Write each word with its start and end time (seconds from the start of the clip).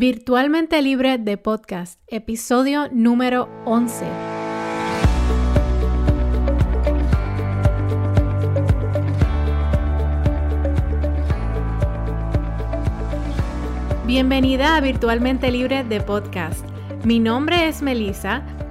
Virtualmente 0.00 0.80
Libre 0.80 1.18
de 1.18 1.36
Podcast, 1.36 2.00
episodio 2.06 2.88
número 2.90 3.50
11. 3.66 4.06
Bienvenida 14.06 14.76
a 14.76 14.80
Virtualmente 14.80 15.50
Libre 15.50 15.84
de 15.84 16.00
Podcast. 16.00 16.64
Mi 17.04 17.18
nombre 17.18 17.68
es 17.68 17.82
Melissa 17.82 18.42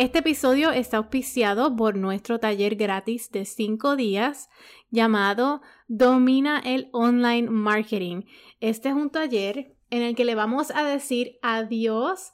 Este 0.00 0.20
episodio 0.20 0.70
está 0.70 0.96
auspiciado 0.96 1.76
por 1.76 1.94
nuestro 1.94 2.40
taller 2.40 2.76
gratis 2.76 3.30
de 3.32 3.44
5 3.44 3.96
días 3.96 4.48
llamado 4.90 5.60
Domina 5.88 6.58
el 6.64 6.88
Online 6.92 7.50
Marketing. 7.50 8.22
Este 8.60 8.88
es 8.88 8.94
un 8.94 9.10
taller 9.10 9.76
en 9.90 10.00
el 10.02 10.16
que 10.16 10.24
le 10.24 10.34
vamos 10.34 10.70
a 10.70 10.84
decir 10.84 11.38
adiós 11.42 12.32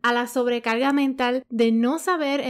a 0.00 0.12
la 0.12 0.28
sobrecarga 0.28 0.92
mental 0.92 1.42
de 1.48 1.72
no 1.72 1.98
saber 1.98 2.44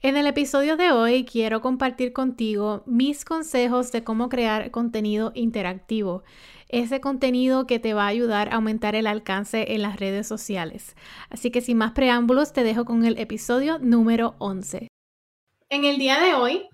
En 0.00 0.16
el 0.16 0.26
episodio 0.26 0.76
de 0.76 0.90
hoy 0.90 1.24
quiero 1.24 1.60
compartir 1.60 2.12
contigo 2.12 2.82
mis 2.86 3.24
consejos 3.24 3.92
de 3.92 4.02
cómo 4.02 4.28
crear 4.28 4.72
contenido 4.72 5.30
interactivo, 5.36 6.24
ese 6.66 7.00
contenido 7.00 7.68
que 7.68 7.78
te 7.78 7.94
va 7.94 8.06
a 8.06 8.08
ayudar 8.08 8.48
a 8.48 8.56
aumentar 8.56 8.96
el 8.96 9.06
alcance 9.06 9.74
en 9.74 9.82
las 9.82 10.00
redes 10.00 10.26
sociales. 10.26 10.96
Así 11.28 11.52
que 11.52 11.60
sin 11.60 11.76
más 11.76 11.92
preámbulos 11.92 12.52
te 12.52 12.64
dejo 12.64 12.84
con 12.84 13.04
el 13.04 13.16
episodio 13.16 13.78
número 13.78 14.34
11. 14.38 14.88
En 15.68 15.84
el 15.84 15.98
día 15.98 16.18
de 16.18 16.34
hoy 16.34 16.68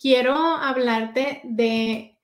quiero 0.00 0.34
hablarte 0.34 1.40
de 1.44 2.18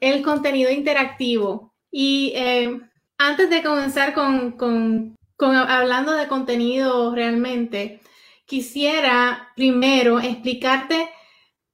el 0.00 0.22
contenido 0.22 0.70
interactivo. 0.70 1.74
Y 1.90 2.32
eh, 2.34 2.80
antes 3.18 3.48
de 3.50 3.62
comenzar 3.62 4.14
con, 4.14 5.16
hablando 5.38 6.12
de 6.12 6.28
contenido 6.28 7.14
realmente, 7.14 8.00
quisiera 8.46 9.52
primero 9.56 10.20
explicarte 10.20 11.08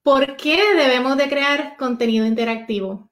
por 0.03 0.37
qué 0.37 0.75
debemos 0.77 1.17
de 1.17 1.29
crear 1.29 1.77
contenido 1.77 2.27
interactivo. 2.27 3.11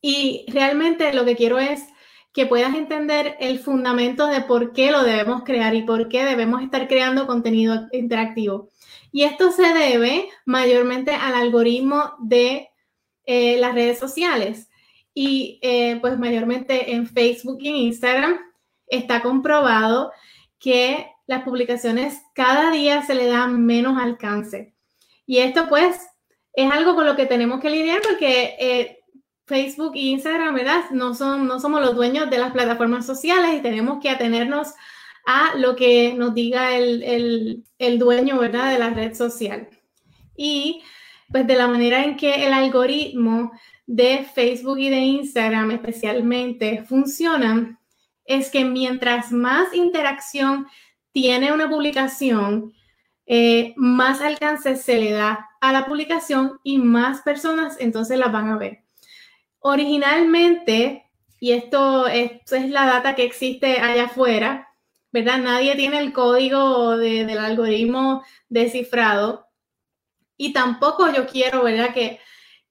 Y 0.00 0.46
realmente 0.48 1.12
lo 1.12 1.24
que 1.24 1.36
quiero 1.36 1.58
es 1.58 1.86
que 2.32 2.46
puedas 2.46 2.74
entender 2.74 3.36
el 3.40 3.58
fundamento 3.58 4.26
de 4.26 4.40
por 4.40 4.72
qué 4.72 4.90
lo 4.90 5.02
debemos 5.04 5.44
crear 5.44 5.74
y 5.74 5.82
por 5.82 6.08
qué 6.08 6.24
debemos 6.24 6.62
estar 6.62 6.88
creando 6.88 7.26
contenido 7.26 7.88
interactivo. 7.92 8.71
Y 9.12 9.24
esto 9.24 9.52
se 9.52 9.72
debe 9.74 10.28
mayormente 10.46 11.12
al 11.12 11.34
algoritmo 11.34 12.14
de 12.18 12.70
eh, 13.24 13.58
las 13.58 13.74
redes 13.74 13.98
sociales. 13.98 14.68
Y 15.14 15.60
eh, 15.62 15.98
pues 16.00 16.18
mayormente 16.18 16.94
en 16.94 17.06
Facebook 17.06 17.58
y 17.60 17.68
Instagram 17.68 18.38
está 18.86 19.20
comprobado 19.20 20.10
que 20.58 21.06
las 21.26 21.44
publicaciones 21.44 22.22
cada 22.34 22.70
día 22.70 23.02
se 23.02 23.14
le 23.14 23.26
dan 23.26 23.64
menos 23.64 23.98
alcance. 23.98 24.74
Y 25.26 25.38
esto 25.38 25.68
pues 25.68 26.00
es 26.54 26.70
algo 26.70 26.94
con 26.94 27.06
lo 27.06 27.16
que 27.16 27.26
tenemos 27.26 27.60
que 27.60 27.70
lidiar 27.70 28.00
porque 28.02 28.56
eh, 28.58 28.98
Facebook 29.46 29.92
e 29.94 30.00
Instagram, 30.00 30.54
¿verdad? 30.54 30.84
No, 30.90 31.14
son, 31.14 31.46
no 31.46 31.60
somos 31.60 31.80
los 31.80 31.94
dueños 31.94 32.30
de 32.30 32.38
las 32.38 32.52
plataformas 32.52 33.06
sociales 33.06 33.54
y 33.54 33.62
tenemos 33.62 34.00
que 34.00 34.10
atenernos 34.10 34.68
a 35.26 35.54
lo 35.56 35.76
que 35.76 36.14
nos 36.14 36.34
diga 36.34 36.76
el, 36.76 37.64
dueño, 37.98 38.38
¿verdad? 38.38 38.72
De 38.72 38.78
la 38.78 38.90
red 38.90 39.14
social. 39.14 39.68
Y 40.36 40.82
pues 41.30 41.46
de 41.46 41.54
la 41.54 41.68
manera 41.68 42.04
en 42.04 42.16
que 42.16 42.46
el 42.46 42.52
algoritmo 42.52 43.52
de 43.86 44.26
Facebook 44.34 44.78
y 44.78 44.90
de 44.90 44.98
Instagram 44.98 45.70
especialmente 45.70 46.84
funcionan, 46.84 47.78
es 48.24 48.50
que 48.50 48.64
mientras 48.64 49.32
más 49.32 49.74
interacción 49.74 50.66
tiene 51.12 51.52
una 51.52 51.68
publicación, 51.68 52.72
eh, 53.26 53.74
más 53.76 54.20
alcance 54.20 54.76
se 54.76 54.98
le 54.98 55.12
da 55.12 55.48
a 55.60 55.72
la 55.72 55.86
publicación 55.86 56.58
y 56.62 56.78
más 56.78 57.22
personas 57.22 57.76
entonces 57.78 58.18
la 58.18 58.28
van 58.28 58.50
a 58.50 58.58
ver. 58.58 58.84
Originalmente, 59.60 61.04
y 61.38 61.52
esto, 61.52 62.08
esto 62.08 62.56
es 62.56 62.68
la 62.68 62.86
data 62.86 63.14
que 63.14 63.24
existe 63.24 63.78
allá 63.78 64.04
afuera, 64.04 64.71
¿verdad? 65.12 65.38
Nadie 65.38 65.76
tiene 65.76 65.98
el 65.98 66.12
código 66.12 66.96
del 66.96 67.38
algoritmo 67.38 68.24
descifrado 68.48 69.46
y 70.36 70.52
tampoco 70.52 71.12
yo 71.12 71.26
quiero, 71.26 71.62
¿verdad? 71.62 71.94
Que, 71.94 72.20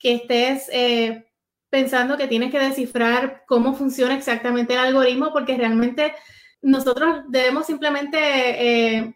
estés 0.04 0.68
eh, 0.74 1.28
pensando 1.70 2.18
que 2.18 2.28
tienes 2.28 2.52
que 2.52 2.60
descifrar 2.60 3.44
cómo 3.48 3.76
funciona 3.76 4.16
exactamente 4.16 4.74
el 4.74 4.80
algoritmo 4.80 5.32
porque 5.32 5.56
realmente 5.56 6.16
nosotros 6.64 7.24
debemos 7.30 7.68
simplemente 7.68 8.18
eh, 8.18 9.16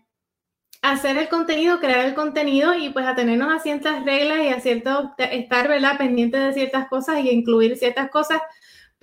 hacer 0.83 1.17
el 1.17 1.27
contenido, 1.27 1.79
crear 1.79 2.05
el 2.05 2.13
contenido 2.13 2.75
y 2.75 2.91
pues 2.91 3.07
atenernos 3.07 3.51
a 3.51 3.59
ciertas 3.59 4.05
reglas 4.05 4.39
y 4.43 4.49
a 4.49 4.59
cierto, 4.59 5.15
estar, 5.17 5.67
¿verdad? 5.67 5.97
Pendiente 5.97 6.37
de 6.37 6.53
ciertas 6.53 6.87
cosas 6.87 7.19
y 7.23 7.29
incluir 7.31 7.77
ciertas 7.77 8.11
cosas 8.11 8.39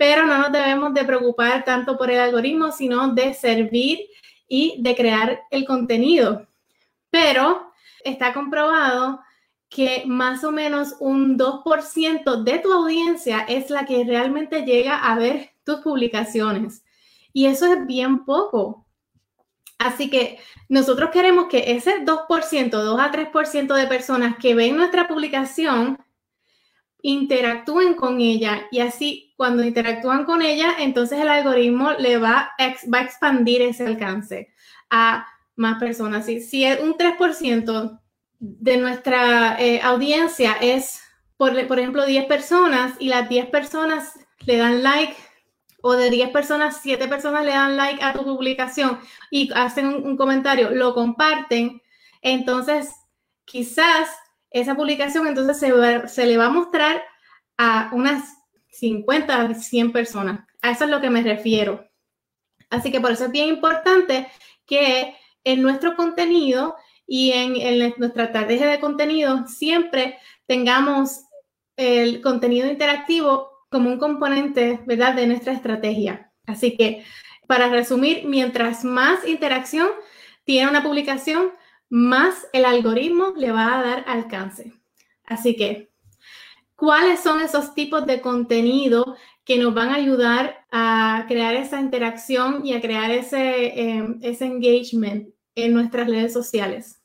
pero 0.05 0.25
no 0.25 0.37
nos 0.37 0.51
debemos 0.51 0.93
de 0.93 1.05
preocupar 1.05 1.63
tanto 1.63 1.97
por 1.97 2.11
el 2.11 2.19
algoritmo, 2.19 2.73
sino 2.73 3.13
de 3.13 3.33
servir 3.33 4.09
y 4.49 4.75
de 4.79 4.97
crear 4.97 5.43
el 5.49 5.65
contenido. 5.65 6.45
Pero 7.09 7.71
está 8.03 8.33
comprobado 8.33 9.21
que 9.69 10.03
más 10.05 10.43
o 10.43 10.51
menos 10.51 10.97
un 10.99 11.37
2% 11.37 12.43
de 12.43 12.59
tu 12.59 12.73
audiencia 12.73 13.45
es 13.47 13.69
la 13.69 13.85
que 13.85 14.03
realmente 14.03 14.65
llega 14.65 14.97
a 14.97 15.17
ver 15.17 15.51
tus 15.63 15.77
publicaciones. 15.79 16.83
Y 17.31 17.45
eso 17.45 17.65
es 17.71 17.87
bien 17.87 18.25
poco. 18.25 18.85
Así 19.77 20.09
que 20.09 20.37
nosotros 20.67 21.11
queremos 21.11 21.45
que 21.45 21.71
ese 21.77 22.03
2%, 22.03 22.69
2 22.69 22.99
a 22.99 23.09
3% 23.09 23.73
de 23.73 23.87
personas 23.87 24.35
que 24.35 24.53
ven 24.53 24.75
nuestra 24.75 25.07
publicación 25.07 25.97
interactúen 27.03 27.95
con 27.95 28.21
ella 28.21 28.65
y 28.71 28.79
así 28.79 29.33
cuando 29.35 29.63
interactúan 29.63 30.23
con 30.23 30.41
ella, 30.41 30.73
entonces 30.79 31.19
el 31.19 31.27
algoritmo 31.27 31.91
le 31.99 32.17
va, 32.17 32.53
va 32.91 32.99
a 32.99 33.03
expandir 33.03 33.61
ese 33.61 33.85
alcance 33.85 34.53
a 34.89 35.27
más 35.57 35.79
personas. 35.79 36.25
Si, 36.25 36.39
si 36.39 36.65
un 36.65 36.95
3% 36.97 37.99
de 38.39 38.77
nuestra 38.77 39.57
eh, 39.59 39.81
audiencia 39.83 40.53
es, 40.61 41.01
por, 41.35 41.67
por 41.67 41.77
ejemplo, 41.77 42.05
10 42.05 42.25
personas 42.25 42.93
y 42.99 43.09
las 43.09 43.27
10 43.27 43.47
personas 43.47 44.17
le 44.45 44.57
dan 44.57 44.81
like 44.81 45.13
o 45.81 45.93
de 45.93 46.09
10 46.09 46.29
personas, 46.29 46.79
7 46.81 47.09
personas 47.09 47.43
le 47.43 47.51
dan 47.51 47.75
like 47.75 48.01
a 48.01 48.13
tu 48.13 48.23
publicación 48.23 48.97
y 49.29 49.51
hacen 49.53 49.87
un 49.87 50.15
comentario, 50.15 50.71
lo 50.71 50.93
comparten, 50.93 51.81
entonces 52.21 52.91
quizás 53.43 54.07
esa 54.53 54.75
publicación 54.75 55.27
entonces 55.27 55.57
se, 55.57 56.25
le 56.25 56.37
va 56.37 56.45
a 56.45 56.49
mostrar 56.51 57.03
a 57.57 57.89
unas 57.91 58.37
50, 58.69 59.55
100 59.55 59.91
personas. 59.91 60.47
A 60.61 60.71
eso 60.71 60.85
es 60.85 60.91
lo 60.91 61.01
que 61.01 61.09
me 61.09 61.23
refiero. 61.23 61.89
Así 62.69 62.91
que 62.91 63.01
por 63.01 63.11
eso 63.11 63.25
es 63.25 63.31
bien 63.31 63.49
importante 63.49 64.27
que 64.65 65.15
en 65.43 65.61
nuestro 65.61 65.95
contenido 65.95 66.75
y 67.05 67.31
en, 67.31 67.93
nuestra 67.97 68.25
estrategia 68.25 68.67
de 68.67 68.79
contenido 68.79 69.45
siempre 69.47 70.17
tengamos 70.45 71.25
el 71.75 72.21
contenido 72.21 72.67
interactivo 72.67 73.49
como 73.69 73.89
un 73.89 73.97
componente, 73.97 74.79
¿verdad?, 74.85 75.15
de 75.15 75.27
nuestra 75.27 75.53
estrategia. 75.53 76.31
Así 76.45 76.77
que, 76.77 77.03
para 77.47 77.69
resumir, 77.69 78.25
mientras 78.25 78.85
más 78.85 79.27
interacción 79.27 79.89
tiene 80.45 80.69
una 80.69 80.83
publicación, 80.83 81.51
más 81.89 82.47
el 82.53 82.65
algoritmo 82.65 83.33
le 83.35 83.51
va 83.51 83.79
a 83.79 83.83
dar 83.83 84.05
alcance. 84.07 84.73
Así 85.25 85.55
que, 85.55 85.91
¿cuáles 86.75 87.19
son 87.21 87.41
esos 87.41 87.73
tipos 87.73 88.05
de 88.05 88.21
contenido 88.21 89.15
que 89.45 89.57
nos 89.57 89.73
van 89.73 89.89
a 89.89 89.95
ayudar 89.95 90.65
a 90.71 91.25
crear 91.27 91.55
esa 91.55 91.79
interacción 91.79 92.65
y 92.65 92.73
a 92.73 92.81
crear 92.81 93.11
ese, 93.11 93.79
em, 93.79 94.19
ese 94.21 94.45
engagement 94.45 95.29
en 95.55 95.73
nuestras 95.73 96.07
redes 96.07 96.33
sociales? 96.33 97.01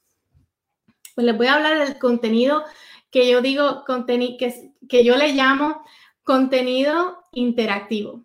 Pues 1.14 1.26
les 1.26 1.36
voy 1.36 1.48
a 1.48 1.54
hablar 1.54 1.78
del 1.78 1.98
contenido 1.98 2.64
que 3.10 3.28
yo 3.28 3.40
digo, 3.40 3.84
que, 3.86 4.72
que 4.88 5.04
yo 5.04 5.16
le 5.16 5.32
llamo 5.32 5.82
contenido 6.22 7.24
interactivo. 7.32 8.24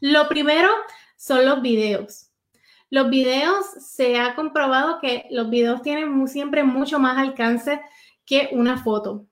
Lo 0.00 0.28
primero 0.28 0.68
son 1.16 1.44
los 1.44 1.62
videos. 1.62 2.25
Los 2.90 3.10
videos, 3.10 3.66
se 3.80 4.18
ha 4.18 4.34
comprobado 4.34 5.00
que 5.00 5.26
los 5.30 5.50
videos 5.50 5.82
tienen 5.82 6.26
siempre 6.28 6.62
mucho 6.62 6.98
más 6.98 7.18
alcance 7.18 7.80
que 8.24 8.50
una 8.52 8.78
foto. 8.78 9.26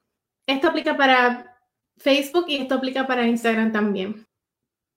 Esto 0.47 0.69
aplica 0.69 0.97
para 0.97 1.57
Facebook 1.97 2.47
y 2.49 2.57
esto 2.57 2.75
aplica 2.75 3.07
para 3.07 3.27
Instagram 3.27 3.73
también. 3.73 4.27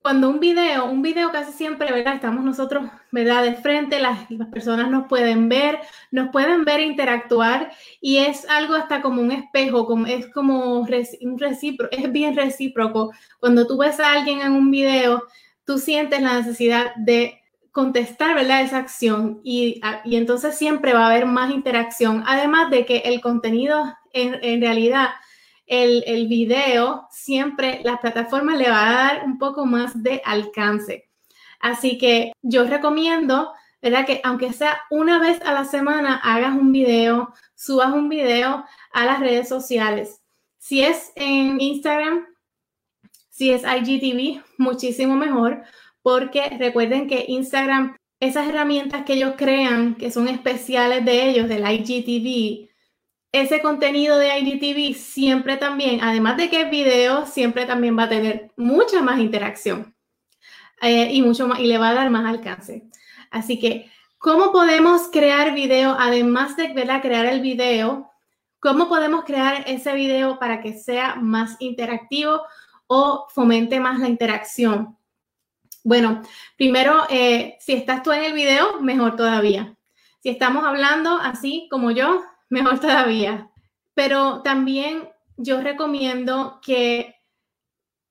Cuando 0.02 0.30
un 0.30 0.40
video, 0.40 0.86
un 0.86 1.02
video 1.02 1.32
casi 1.32 1.52
siempre. 1.52 1.88
Estamos 2.00 2.44
nosotros, 2.44 2.90
¿verdad? 3.12 3.44
De 3.44 3.56
frente, 3.56 4.00
las, 4.00 4.28
personas 4.52 4.90
nos 4.90 5.08
pueden 5.08 5.50
ver, 5.50 5.80
nos 6.12 6.30
pueden 6.30 6.64
ver 6.64 6.80
interactuar 6.80 7.72
y 8.00 8.18
es 8.18 8.48
algo 8.50 8.76
hasta 8.76 9.02
como 9.02 9.22
un 9.22 9.32
espejo, 9.32 9.86
como, 9.86 10.08
es 10.08 10.28
como 10.32 10.80
un 10.80 10.88
recíproco, 10.88 11.92
es 11.92 12.12
bien 12.12 12.36
recíproco. 12.36 13.12
Cuando 13.40 13.68
tú 13.68 13.78
ves 13.78 14.00
a 14.00 14.14
alguien 14.14 14.42
en 14.42 14.54
un 14.54 14.72
video, 14.72 15.24
tú 15.66 15.78
sientes 15.78 16.22
la 16.22 16.38
necesidad 16.38 16.96
de 16.96 17.42
contestar, 17.78 18.34
¿verdad? 18.34 18.64
Esa 18.64 18.80
acción 18.80 19.40
y, 19.44 19.80
y, 20.04 20.16
entonces 20.16 20.58
siempre 20.58 20.94
va 20.94 21.04
a 21.04 21.12
haber 21.12 21.28
más 21.28 21.54
interacción. 21.54 22.24
Además 22.26 22.72
de 22.72 22.88
que 22.88 22.98
el 23.06 23.22
contenido 23.22 23.96
en, 24.14 24.40
en 24.42 24.62
realidad 24.62 25.10
el, 25.68 26.04
el 26.08 26.28
video, 26.28 27.08
siempre 27.12 27.82
la 27.84 28.02
plataforma 28.02 28.56
le 28.56 28.68
va 28.68 28.90
a 28.90 28.94
dar 28.94 29.26
un 29.26 29.38
poco 29.38 29.68
más 29.68 30.02
de 30.02 30.24
alcance. 30.26 31.08
Así 31.60 32.00
que 32.00 32.32
yo 32.42 32.64
recomiendo, 32.64 33.54
¿verdad? 33.80 34.08
Que 34.08 34.22
aunque 34.24 34.54
sea 34.54 34.82
una 34.90 35.20
vez 35.20 35.40
a 35.44 35.54
la 35.54 35.64
semana, 35.64 36.16
hagas 36.24 36.56
un 36.56 36.72
video, 36.72 37.32
subas 37.54 37.94
un 37.94 38.10
video 38.10 38.66
a 38.92 39.06
las 39.06 39.20
redes 39.20 39.48
sociales. 39.48 40.24
Si 40.58 40.82
es 40.82 41.12
en 41.16 41.62
Instagram, 41.62 42.26
si 43.30 43.52
es 43.52 43.62
IGTV, 43.62 44.42
muchísimo 44.58 45.16
mejor, 45.16 45.62
porque 46.08 46.56
recuerden 46.58 47.06
que 47.06 47.26
Instagram, 47.28 47.98
esas 48.22 48.48
herramientas 48.48 49.04
que 49.04 49.16
ellos 49.16 49.34
crean, 49.36 49.96
que 49.96 50.10
son 50.10 50.30
especiales 50.30 51.04
de 51.04 51.30
ellos, 51.30 51.50
del 51.50 51.70
IGTV, 51.70 52.70
ese 53.34 53.62
contenido 53.62 54.18
de 54.18 54.40
IGTV 54.40 54.98
siempre 54.98 55.58
también, 55.58 56.00
además 56.02 56.38
de 56.38 56.50
que 56.50 56.62
es 56.62 56.72
video, 56.72 57.26
siempre 57.26 57.66
también 57.66 58.00
va 58.00 58.04
a 58.04 58.08
tener 58.10 58.54
mucha 58.56 59.02
más 59.02 59.20
interacción 59.20 59.94
eh, 60.82 61.10
y 61.12 61.22
mucho 61.22 61.46
más 61.46 61.60
y 61.60 61.68
le 61.68 61.78
va 61.78 61.90
a 61.90 61.96
dar 61.96 62.10
más 62.10 62.26
alcance. 62.26 62.88
Así 63.30 63.60
que, 63.60 63.92
¿cómo 64.18 64.54
podemos 64.54 65.10
crear 65.12 65.54
video? 65.54 65.94
Además 66.00 66.56
de 66.56 66.72
crear 66.72 67.26
el 67.26 67.42
video, 67.42 68.10
¿cómo 68.62 68.88
podemos 68.88 69.26
crear 69.26 69.66
ese 69.68 69.94
video 69.94 70.40
para 70.40 70.62
que 70.62 70.72
sea 70.72 71.16
más 71.16 71.58
interactivo 71.60 72.44
o 72.88 73.28
fomente 73.30 73.82
más 73.82 74.00
la 74.00 74.08
interacción? 74.08 74.98
Bueno, 75.88 76.22
primero, 76.58 77.04
eh, 77.10 77.56
si 77.62 77.72
estás 77.72 78.04
tú 78.04 78.12
en 78.12 78.26
el 78.26 78.34
video, 78.34 78.82
mejor 78.82 79.16
todavía. 79.16 79.74
Si 80.22 80.28
estamos 80.28 80.66
hablando 80.66 81.18
así 81.18 81.70
como 81.72 81.92
yo, 81.92 82.26
mejor 82.50 82.82
todavía. 82.82 83.50
Pero 83.94 84.42
también 84.42 85.08
yo 85.38 85.62
recomiendo 85.62 86.60
que 86.62 87.16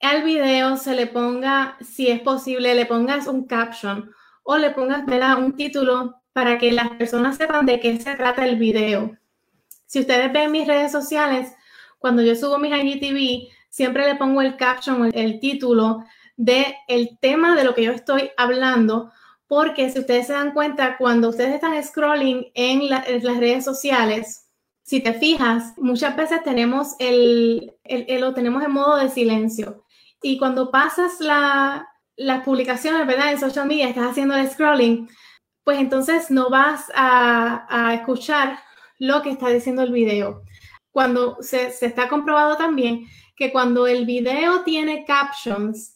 al 0.00 0.22
video 0.22 0.78
se 0.78 0.94
le 0.94 1.06
ponga, 1.06 1.76
si 1.82 2.08
es 2.08 2.20
posible, 2.20 2.74
le 2.74 2.86
pongas 2.86 3.26
un 3.26 3.46
caption 3.46 4.10
o 4.42 4.56
le 4.56 4.70
pongas 4.70 5.04
un 5.36 5.54
título 5.54 6.22
para 6.32 6.56
que 6.56 6.72
las 6.72 6.88
personas 6.92 7.36
sepan 7.36 7.66
de 7.66 7.78
qué 7.78 8.00
se 8.00 8.14
trata 8.14 8.46
el 8.46 8.56
video. 8.56 9.18
Si 9.84 10.00
ustedes 10.00 10.32
ven 10.32 10.50
mis 10.50 10.66
redes 10.66 10.92
sociales, 10.92 11.52
cuando 11.98 12.22
yo 12.22 12.34
subo 12.36 12.56
mis 12.56 12.72
IGTV, 12.72 13.52
siempre 13.68 14.06
le 14.06 14.14
pongo 14.14 14.40
el 14.40 14.56
caption, 14.56 15.04
el, 15.04 15.14
el 15.14 15.40
título 15.40 16.06
de 16.36 16.76
el 16.88 17.18
tema 17.20 17.56
de 17.56 17.64
lo 17.64 17.74
que 17.74 17.84
yo 17.84 17.92
estoy 17.92 18.30
hablando 18.36 19.10
porque 19.48 19.90
si 19.90 20.00
ustedes 20.00 20.26
se 20.26 20.32
dan 20.32 20.52
cuenta, 20.52 20.96
cuando 20.96 21.28
ustedes 21.28 21.54
están 21.54 21.82
scrolling 21.82 22.50
en, 22.54 22.88
las 22.88 23.06
redes 23.06 23.64
sociales, 23.64 24.48
si 24.82 25.00
te 25.00 25.12
fijas, 25.14 25.74
muchas 25.76 26.16
veces 26.16 26.42
tenemos 26.42 26.94
el, 26.98 27.72
lo 28.20 28.34
tenemos 28.34 28.64
en 28.64 28.72
modo 28.72 28.96
de 28.96 29.08
silencio. 29.08 29.84
Y 30.22 30.38
cuando 30.38 30.70
pasas 30.70 31.20
la, 31.20 31.88
las 32.16 32.44
publicaciones, 32.44 33.06
¿verdad? 33.06 33.32
En 33.32 33.40
social 33.40 33.66
media, 33.66 33.88
estás 33.88 34.10
haciendo 34.10 34.34
el 34.34 34.48
scrolling, 34.50 35.08
pues 35.62 35.78
entonces 35.78 36.30
no 36.30 36.50
vas 36.50 36.90
a, 36.94 37.66
a 37.68 37.94
escuchar 37.94 38.58
lo 38.98 39.22
que 39.22 39.30
está 39.30 39.48
diciendo 39.48 39.82
el 39.82 39.92
video. 39.92 40.42
Cuando 40.90 41.36
se, 41.40 41.70
se 41.70 41.86
está 41.86 42.08
comprobado 42.08 42.56
también 42.56 43.06
que 43.36 43.52
cuando 43.52 43.86
el 43.86 44.06
video 44.06 44.62
tiene 44.62 45.04
captions, 45.04 45.95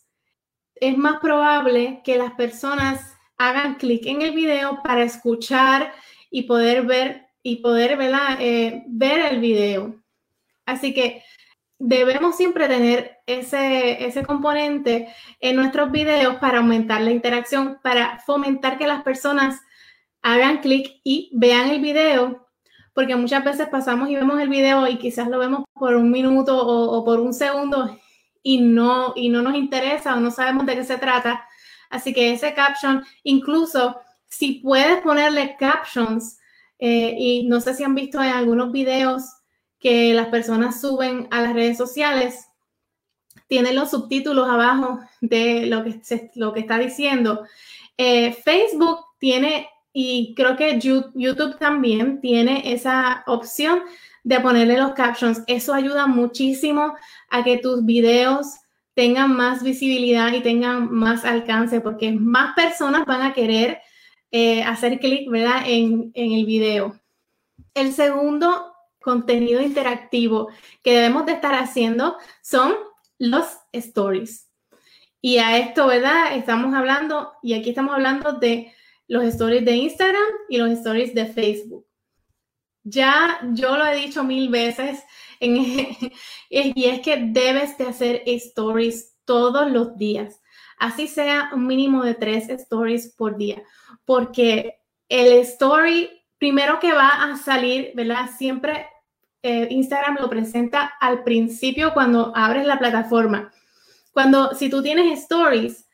es 0.81 0.97
más 0.97 1.21
probable 1.21 2.01
que 2.05 2.17
las 2.17 2.33
personas 2.33 3.17
hagan 3.39 3.77
clic 3.77 4.07
en 4.07 4.23
el 4.23 4.33
video 4.33 4.83
para 4.83 5.03
escuchar 5.03 5.93
y 6.31 6.43
poder 6.43 6.83
ver 6.87 7.27
y 7.43 7.57
poder 7.57 7.99
eh, 8.39 8.85
ver 8.87 9.33
el 9.33 9.41
video. 9.41 9.95
Así 10.67 10.93
que 10.93 11.23
debemos 11.79 12.37
siempre 12.37 12.69
tener 12.69 13.19
ese, 13.27 14.05
ese 14.05 14.25
componente 14.25 15.09
en 15.41 15.57
nuestros 15.57 15.91
videos 15.91 16.37
para 16.37 16.59
aumentar 16.59 17.01
la 17.01 17.11
interacción, 17.11 17.79
para 17.83 18.19
fomentar 18.21 18.77
que 18.77 18.87
las 18.87 19.03
personas 19.03 19.61
hagan 20.23 20.59
clic 20.59 21.01
y 21.03 21.31
vean 21.33 21.71
el 21.71 21.81
video, 21.81 22.47
porque 22.93 23.17
muchas 23.17 23.43
veces 23.43 23.69
pasamos 23.69 24.11
y 24.11 24.17
vemos 24.17 24.39
el 24.39 24.51
video 24.51 24.87
y 24.87 24.99
quizás 24.99 25.29
lo 25.29 25.39
vemos 25.39 25.65
por 25.73 25.97
un 25.97 26.11
minuto 26.11 26.59
o, 26.59 26.99
o 26.99 27.05
por 27.05 27.21
un 27.21 27.33
segundo 27.33 27.99
y 28.43 28.61
no, 28.61 29.13
y 29.17 29.29
no 29.29 29.43
nos 29.43 29.55
interesa 29.55 30.15
o 30.15 30.21
no 30.21 30.31
sabemos 30.31 30.67
de 30.67 30.77
qué 30.77 30.85
se 30.85 30.99
trata 30.99 31.47
Así 31.91 32.15
que 32.15 32.33
ese 32.33 32.55
caption, 32.55 33.05
incluso 33.25 34.01
si 34.27 34.61
puedes 34.61 35.03
ponerle 35.03 35.57
captions, 35.59 36.39
eh, 36.79 37.15
y 37.19 37.47
no 37.49 37.61
sé 37.61 37.75
si 37.75 37.85
han 37.85 37.97
visto 37.97 38.23
en 38.23 38.31
algunos 38.31 38.73
videos 38.73 39.25
que 39.79 40.15
las 40.15 40.29
personas 40.29 40.81
suben 40.81 41.27
a 41.31 41.43
las 41.43 41.53
redes 41.53 41.77
sociales, 41.77 42.47
tienen 43.49 43.75
los 43.75 43.91
subtítulos 43.91 44.49
abajo 44.49 45.01
de 45.21 45.67
lo 45.67 45.83
que, 45.83 46.01
lo 46.37 46.53
que 46.53 46.61
está 46.61 46.79
diciendo. 46.79 47.45
Eh, 47.99 48.33
Facebook 48.33 49.01
tiene, 49.19 49.69
y 49.93 50.33
creo 50.37 50.57
que 50.57 50.79
YouTube 50.79 51.59
también 51.59 52.21
tiene 52.21 52.73
esa 52.73 53.25
opción 53.27 53.83
de 54.25 54.41
ponerle 54.41 54.77
los 54.77 54.93
captions. 54.93 55.43
Eso 55.47 55.75
ayuda 55.75 56.07
muchísimo 56.07 56.95
a 57.31 57.45
que 57.45 57.59
tus 57.59 57.85
videos 57.85 58.47
tengan 58.95 59.35
más 59.35 59.63
visibilidad 59.63 60.33
y 60.33 60.41
tengan 60.41 60.93
más 60.93 61.25
alcance, 61.25 61.81
porque 61.81 62.13
más 62.13 62.55
personas 62.55 63.07
van 63.07 63.23
a 63.23 63.33
querer 63.33 63.81
eh, 64.31 64.63
hacer 64.63 64.99
clic, 65.01 65.31
¿verdad?, 65.31 65.63
en, 65.67 66.11
en 66.15 66.33
el 66.33 66.45
video. 66.45 67.01
El 67.75 67.93
segundo 67.93 68.75
contenido 69.01 69.63
interactivo 69.63 70.49
que 70.83 70.95
debemos 70.95 71.25
de 71.27 71.33
estar 71.33 71.55
haciendo 71.55 72.17
son 72.43 72.75
los 73.19 73.47
stories. 73.73 74.49
Y 75.23 75.39
a 75.39 75.59
esto, 75.59 75.87
¿verdad? 75.87 76.37
Estamos 76.37 76.75
hablando, 76.75 77.33
y 77.43 77.55
aquí 77.55 77.71
estamos 77.71 77.95
hablando 77.95 78.33
de 78.35 78.73
los 79.09 79.25
stories 79.25 79.65
de 79.65 79.77
Instagram 79.77 80.23
y 80.49 80.59
los 80.59 80.71
stories 80.71 81.15
de 81.15 81.27
Facebook. 81.27 81.87
Ya 82.91 83.41
yo 83.53 83.77
lo 83.77 83.87
he 83.87 83.97
dicho 83.97 84.25
mil 84.25 84.49
veces, 84.49 85.03
y 85.41 86.85
es 86.85 87.01
que 87.01 87.17
debes 87.29 87.79
de 87.79 87.87
hacer 87.87 88.23
stories 88.27 89.17
todos 89.25 89.71
los 89.71 89.97
días, 89.97 90.41
así 90.79 91.07
sea 91.07 91.51
un 91.53 91.67
mínimo 91.67 92.03
de 92.03 92.15
tres 92.15 92.49
stories 92.49 93.15
por 93.17 93.37
día, 93.37 93.63
porque 94.05 94.81
el 95.09 95.33
story 95.41 96.11
primero 96.39 96.81
que 96.81 96.93
va 96.93 97.31
a 97.31 97.37
salir, 97.37 97.93
¿verdad? 97.95 98.31
Siempre 98.37 98.89
eh, 99.43 99.69
Instagram 99.71 100.17
lo 100.21 100.29
presenta 100.29 100.93
al 100.99 101.23
principio 101.23 101.93
cuando 101.93 102.33
abres 102.35 102.67
la 102.67 102.79
plataforma. 102.79 103.53
Cuando, 104.13 104.55
si 104.55 104.69
tú 104.69 104.83
tienes 104.83 105.21
stories 105.21 105.87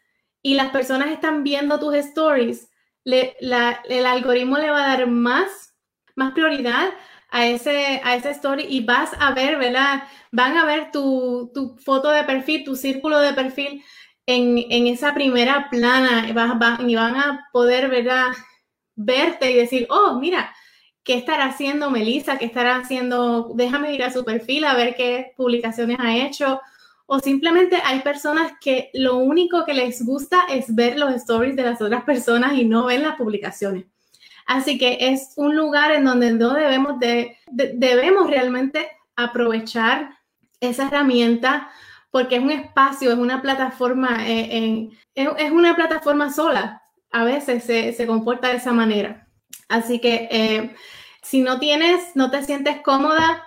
y 0.43 0.55
las 0.55 0.71
personas 0.71 1.11
están 1.11 1.43
viendo 1.43 1.79
tus 1.79 1.95
stories, 1.97 2.71
el 3.05 4.07
algoritmo 4.07 4.57
le 4.59 4.71
va 4.71 4.85
a 4.85 4.97
dar 4.97 5.07
más 5.09 5.66
más 6.17 6.33
prioridad 6.33 6.89
a 7.31 7.47
ese, 7.47 8.01
a 8.03 8.17
ese 8.17 8.31
story 8.31 8.67
y 8.69 8.85
vas 8.85 9.11
a 9.21 9.33
ver, 9.33 9.59
¿verdad? 9.59 10.05
Van 10.33 10.57
a 10.57 10.65
ver 10.65 10.91
tu, 10.91 11.51
tu 11.55 11.77
foto 11.79 12.11
de 12.11 12.25
perfil, 12.25 12.65
tu 12.65 12.77
círculo 12.77 13.21
de 13.21 13.33
perfil 13.35 13.85
en, 14.27 14.59
en 14.71 14.87
esa 14.89 15.15
primera 15.15 15.69
plana 15.71 16.29
y 16.29 16.33
van 16.33 17.17
a 17.17 17.49
poder, 17.53 17.89
¿verdad? 17.89 18.29
Verte 18.97 19.51
y 19.53 19.57
decir, 19.57 19.87
oh, 19.91 20.19
mira, 20.19 20.55
¿qué 21.05 21.15
estará 21.15 21.47
haciendo 21.47 21.91
Melissa? 21.91 22.39
¿Qué 22.39 22.47
estará 22.47 22.77
haciendo? 22.77 23.53
Déjame 23.55 23.95
ir 23.95 24.03
a 24.03 24.13
su 24.13 24.25
perfil 24.25 24.65
a 24.65 24.75
ver 24.75 24.97
qué 24.97 25.33
publicaciones 25.37 25.99
ha 26.01 26.17
hecho. 26.17 26.61
O 27.07 27.21
simplemente 27.21 27.77
hay 27.85 28.01
personas 28.01 28.53
que 28.61 28.91
lo 28.95 29.19
único 29.19 29.65
que 29.65 29.75
les 29.75 30.05
gusta 30.05 30.41
es 30.51 30.75
ver 30.75 30.99
los 30.99 31.15
stories 31.15 31.55
de 31.55 31.63
las 31.63 31.81
otras 31.81 32.03
personas 32.05 32.55
y 32.55 32.65
no 32.65 32.87
ven 32.87 33.03
las 33.03 33.17
publicaciones. 33.17 33.85
Así 34.47 34.79
que 34.79 34.99
es 35.01 35.33
un 35.37 35.57
lugar 35.57 35.91
en 35.93 36.05
donde 36.05 36.33
no 36.33 36.55
debemos 36.55 36.99
de, 37.01 37.37
debemos 37.51 38.31
realmente 38.31 38.89
aprovechar 39.17 40.17
esa 40.61 40.87
herramienta 40.87 41.71
porque 42.11 42.37
es 42.37 42.43
un 42.43 42.53
espacio, 42.53 43.13
es 43.13 43.19
una 43.19 43.43
plataforma, 43.43 44.27
eh, 44.27 44.89
es, 45.15 45.51
una 45.51 45.75
plataforma 45.75 46.33
sola. 46.33 46.83
A 47.11 47.25
veces 47.25 47.65
se, 47.65 48.07
comporta 48.07 48.49
de 48.49 48.57
esa 48.57 48.73
manera. 48.73 49.29
Así 49.69 50.01
que 50.01 50.29
eh, 50.31 50.75
si 51.23 51.41
no 51.41 51.59
tienes, 51.59 52.15
no 52.15 52.31
te 52.31 52.43
sientes 52.43 52.81
cómoda, 52.83 53.43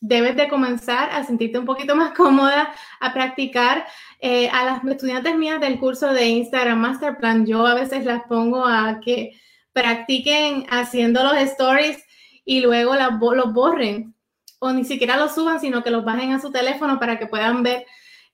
debes 0.00 0.36
de 0.36 0.48
comenzar 0.48 1.10
a 1.10 1.24
sentirte 1.24 1.58
un 1.58 1.66
poquito 1.66 1.94
más 1.96 2.12
cómoda, 2.16 2.74
a 3.00 3.12
practicar. 3.12 3.86
Eh, 4.20 4.48
a 4.48 4.64
las 4.64 4.84
estudiantes 4.84 5.36
mías 5.36 5.60
del 5.60 5.78
curso 5.78 6.12
de 6.12 6.26
Instagram 6.26 6.78
Master 6.78 7.18
Plan, 7.18 7.44
yo 7.44 7.66
a 7.66 7.74
veces 7.74 8.06
las 8.06 8.22
pongo 8.24 8.64
a 8.64 9.00
que 9.00 9.38
practiquen 9.74 10.64
haciendo 10.70 11.22
los 11.22 11.36
stories 11.36 12.02
y 12.46 12.60
luego 12.60 12.94
los 12.94 13.52
borren 13.52 14.14
o 14.60 14.72
ni 14.72 14.84
siquiera 14.84 15.18
los 15.18 15.34
suban, 15.34 15.60
sino 15.60 15.82
que 15.82 15.90
los 15.90 16.06
bajen 16.06 16.32
a 16.32 16.40
su 16.40 16.50
teléfono 16.50 16.98
para 16.98 17.18
que 17.18 17.26
puedan 17.26 17.62
ver 17.62 17.84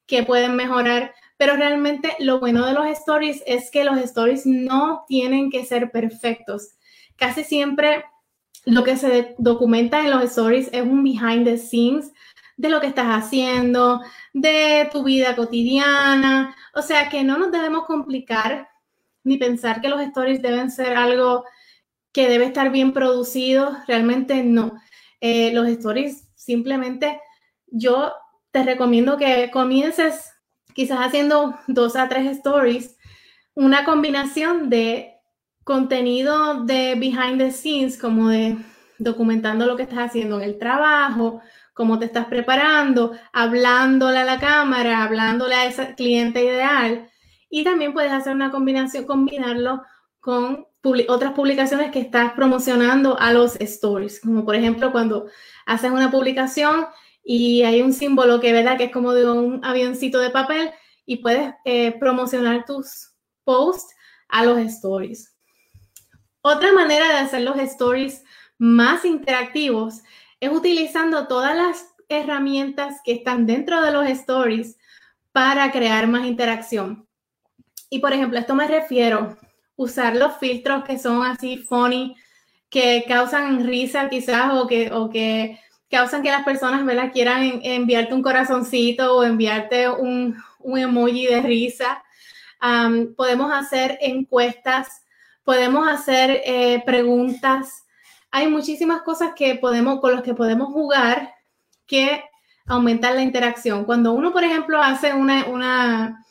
que 0.06 0.22
pueden 0.22 0.54
mejorar. 0.54 1.12
Pero 1.36 1.56
realmente 1.56 2.14
lo 2.20 2.38
bueno 2.38 2.64
de 2.66 2.72
los 2.72 2.86
stories 2.86 3.42
es 3.46 3.70
que 3.70 3.82
los 3.82 3.98
stories 3.98 4.46
no 4.46 5.04
tienen 5.08 5.50
que 5.50 5.64
ser 5.64 5.90
perfectos. 5.90 6.74
Casi 7.16 7.42
siempre 7.42 8.04
lo 8.64 8.84
que 8.84 8.96
se 8.96 9.34
documenta 9.38 10.00
en 10.00 10.10
los 10.10 10.22
stories 10.24 10.68
es 10.72 10.82
un 10.82 11.02
behind 11.02 11.44
the 11.44 11.58
scenes 11.58 12.12
de 12.56 12.68
lo 12.68 12.80
que 12.80 12.88
estás 12.88 13.06
haciendo, 13.06 14.00
de 14.34 14.88
tu 14.92 15.02
vida 15.02 15.34
cotidiana. 15.34 16.54
O 16.74 16.82
sea 16.82 17.08
que 17.08 17.24
no 17.24 17.38
nos 17.38 17.50
debemos 17.50 17.86
complicar 17.86 18.68
ni 19.24 19.36
pensar 19.36 19.80
que 19.80 19.88
los 19.88 20.00
stories 20.00 20.42
deben 20.42 20.70
ser 20.70 20.96
algo 20.96 21.44
que 22.12 22.28
debe 22.28 22.46
estar 22.46 22.70
bien 22.70 22.92
producido, 22.92 23.76
realmente 23.86 24.42
no. 24.42 24.72
Eh, 25.20 25.52
los 25.52 25.68
stories 25.68 26.28
simplemente 26.34 27.20
yo 27.66 28.12
te 28.50 28.64
recomiendo 28.64 29.16
que 29.16 29.50
comiences 29.52 30.32
quizás 30.74 31.00
haciendo 31.00 31.58
dos 31.66 31.96
a 31.96 32.08
tres 32.08 32.26
stories, 32.38 32.96
una 33.54 33.84
combinación 33.84 34.70
de 34.70 35.14
contenido 35.64 36.64
de 36.64 36.94
behind 36.94 37.38
the 37.38 37.50
scenes, 37.50 37.98
como 37.98 38.28
de 38.28 38.56
documentando 38.98 39.66
lo 39.66 39.76
que 39.76 39.84
estás 39.84 40.10
haciendo 40.10 40.36
en 40.38 40.42
el 40.42 40.58
trabajo, 40.58 41.40
cómo 41.74 41.98
te 41.98 42.06
estás 42.06 42.26
preparando, 42.26 43.12
hablándole 43.32 44.18
a 44.18 44.24
la 44.24 44.38
cámara, 44.38 45.02
hablándole 45.02 45.54
a 45.54 45.66
ese 45.66 45.94
cliente 45.94 46.44
ideal, 46.44 47.08
y 47.50 47.64
también 47.64 47.92
puedes 47.92 48.12
hacer 48.12 48.34
una 48.34 48.50
combinación, 48.50 49.04
combinarlo 49.04 49.82
con 50.20 50.66
otras 51.08 51.32
publicaciones 51.32 51.90
que 51.90 52.00
estás 52.00 52.32
promocionando 52.32 53.18
a 53.18 53.32
los 53.32 53.56
stories, 53.60 54.20
como 54.20 54.44
por 54.46 54.54
ejemplo 54.54 54.92
cuando 54.92 55.26
haces 55.66 55.90
una 55.90 56.10
publicación 56.10 56.86
y 57.22 57.62
hay 57.64 57.82
un 57.82 57.92
símbolo 57.92 58.40
que, 58.40 58.52
¿verdad? 58.52 58.78
que 58.78 58.84
es 58.84 58.92
como 58.92 59.12
de 59.12 59.30
un 59.30 59.62
avioncito 59.64 60.20
de 60.20 60.30
papel 60.30 60.70
y 61.04 61.16
puedes 61.16 61.52
eh, 61.64 61.98
promocionar 61.98 62.64
tus 62.64 63.10
posts 63.44 63.94
a 64.28 64.44
los 64.44 64.58
stories. 64.58 65.36
Otra 66.40 66.72
manera 66.72 67.08
de 67.08 67.18
hacer 67.18 67.42
los 67.42 67.58
stories 67.58 68.24
más 68.56 69.04
interactivos 69.04 70.02
es 70.38 70.50
utilizando 70.50 71.26
todas 71.26 71.54
las 71.54 71.94
herramientas 72.08 73.00
que 73.04 73.12
están 73.12 73.46
dentro 73.46 73.82
de 73.82 73.92
los 73.92 74.06
stories 74.08 74.78
para 75.32 75.70
crear 75.72 76.06
más 76.08 76.26
interacción. 76.26 77.09
Y 77.90 77.98
por 77.98 78.12
ejemplo, 78.12 78.38
esto 78.38 78.54
me 78.54 78.68
refiero, 78.68 79.36
usar 79.76 80.14
los 80.14 80.36
filtros 80.38 80.84
que 80.84 80.98
son 80.98 81.24
así 81.24 81.58
funny, 81.58 82.14
que 82.70 83.04
causan 83.06 83.66
risa 83.66 84.08
quizás 84.08 84.52
o 84.54 84.66
que, 84.66 84.92
o 84.92 85.10
que 85.10 85.58
causan 85.90 86.22
que 86.22 86.30
las 86.30 86.44
personas 86.44 86.86
¿verdad? 86.86 87.12
quieran 87.12 87.60
enviarte 87.64 88.14
un 88.14 88.22
corazoncito 88.22 89.16
o 89.16 89.24
enviarte 89.24 89.88
un, 89.88 90.36
un 90.60 90.78
emoji 90.78 91.26
de 91.26 91.42
risa. 91.42 92.02
podemos 93.16 93.52
hacer 93.52 93.98
encuestas, 94.00 95.02
podemos 95.42 95.88
hacer 95.88 96.42
eh, 96.44 96.82
preguntas. 96.86 97.84
Hay 98.30 98.46
muchísimas 98.48 99.02
cosas 99.02 99.32
que 99.34 99.56
podemos, 99.56 100.00
con 100.00 100.14
las 100.14 100.22
que 100.22 100.34
podemos 100.34 100.72
jugar 100.72 101.34
que 101.86 102.22
aumentan 102.66 103.16
la 103.16 103.22
interacción. 103.22 103.84
Cuando 103.84 104.12
uno, 104.12 104.32
por 104.32 104.44
ejemplo, 104.44 104.80
hace 104.80 105.12
una, 105.12 105.46
una 105.46 106.24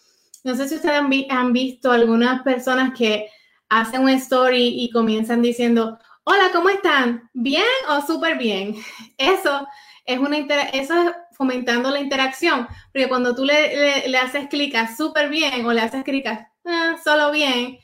no 0.50 0.56
sé 0.56 0.68
si 0.68 0.76
ustedes 0.76 1.00
han, 1.30 1.54
visto 1.54 1.92
algunas 1.92 2.42
personas 2.42 2.98
que 2.98 3.30
hacen 3.70 4.02
un 4.02 4.10
story 4.10 4.82
y 4.82 4.90
comienzan 4.90 5.44
diciendo, 5.44 6.00
hola, 6.24 6.50
¿cómo 6.52 6.70
están? 6.70 7.30
¿Bien 7.34 7.64
o 7.88 8.02
súper 8.02 8.36
bien? 8.40 8.76
Eso 9.20 9.68
es, 10.06 10.18
una 10.18 10.40
eso 10.40 11.04
es 11.04 11.12
fomentando 11.34 11.92
la 11.92 12.00
interacción, 12.00 12.68
porque 12.92 13.08
cuando 13.08 13.36
tú 13.36 13.46
le, 13.46 14.18
haces 14.18 14.48
clic 14.48 14.74
a 14.74 14.96
súper 14.96 15.30
bien 15.30 15.64
o 15.68 15.72
le 15.72 15.82
haces 15.82 16.04
clic 16.04 16.26
a 16.26 16.52
ah, 16.66 16.96
solo 17.04 17.32
bien, 17.32 17.78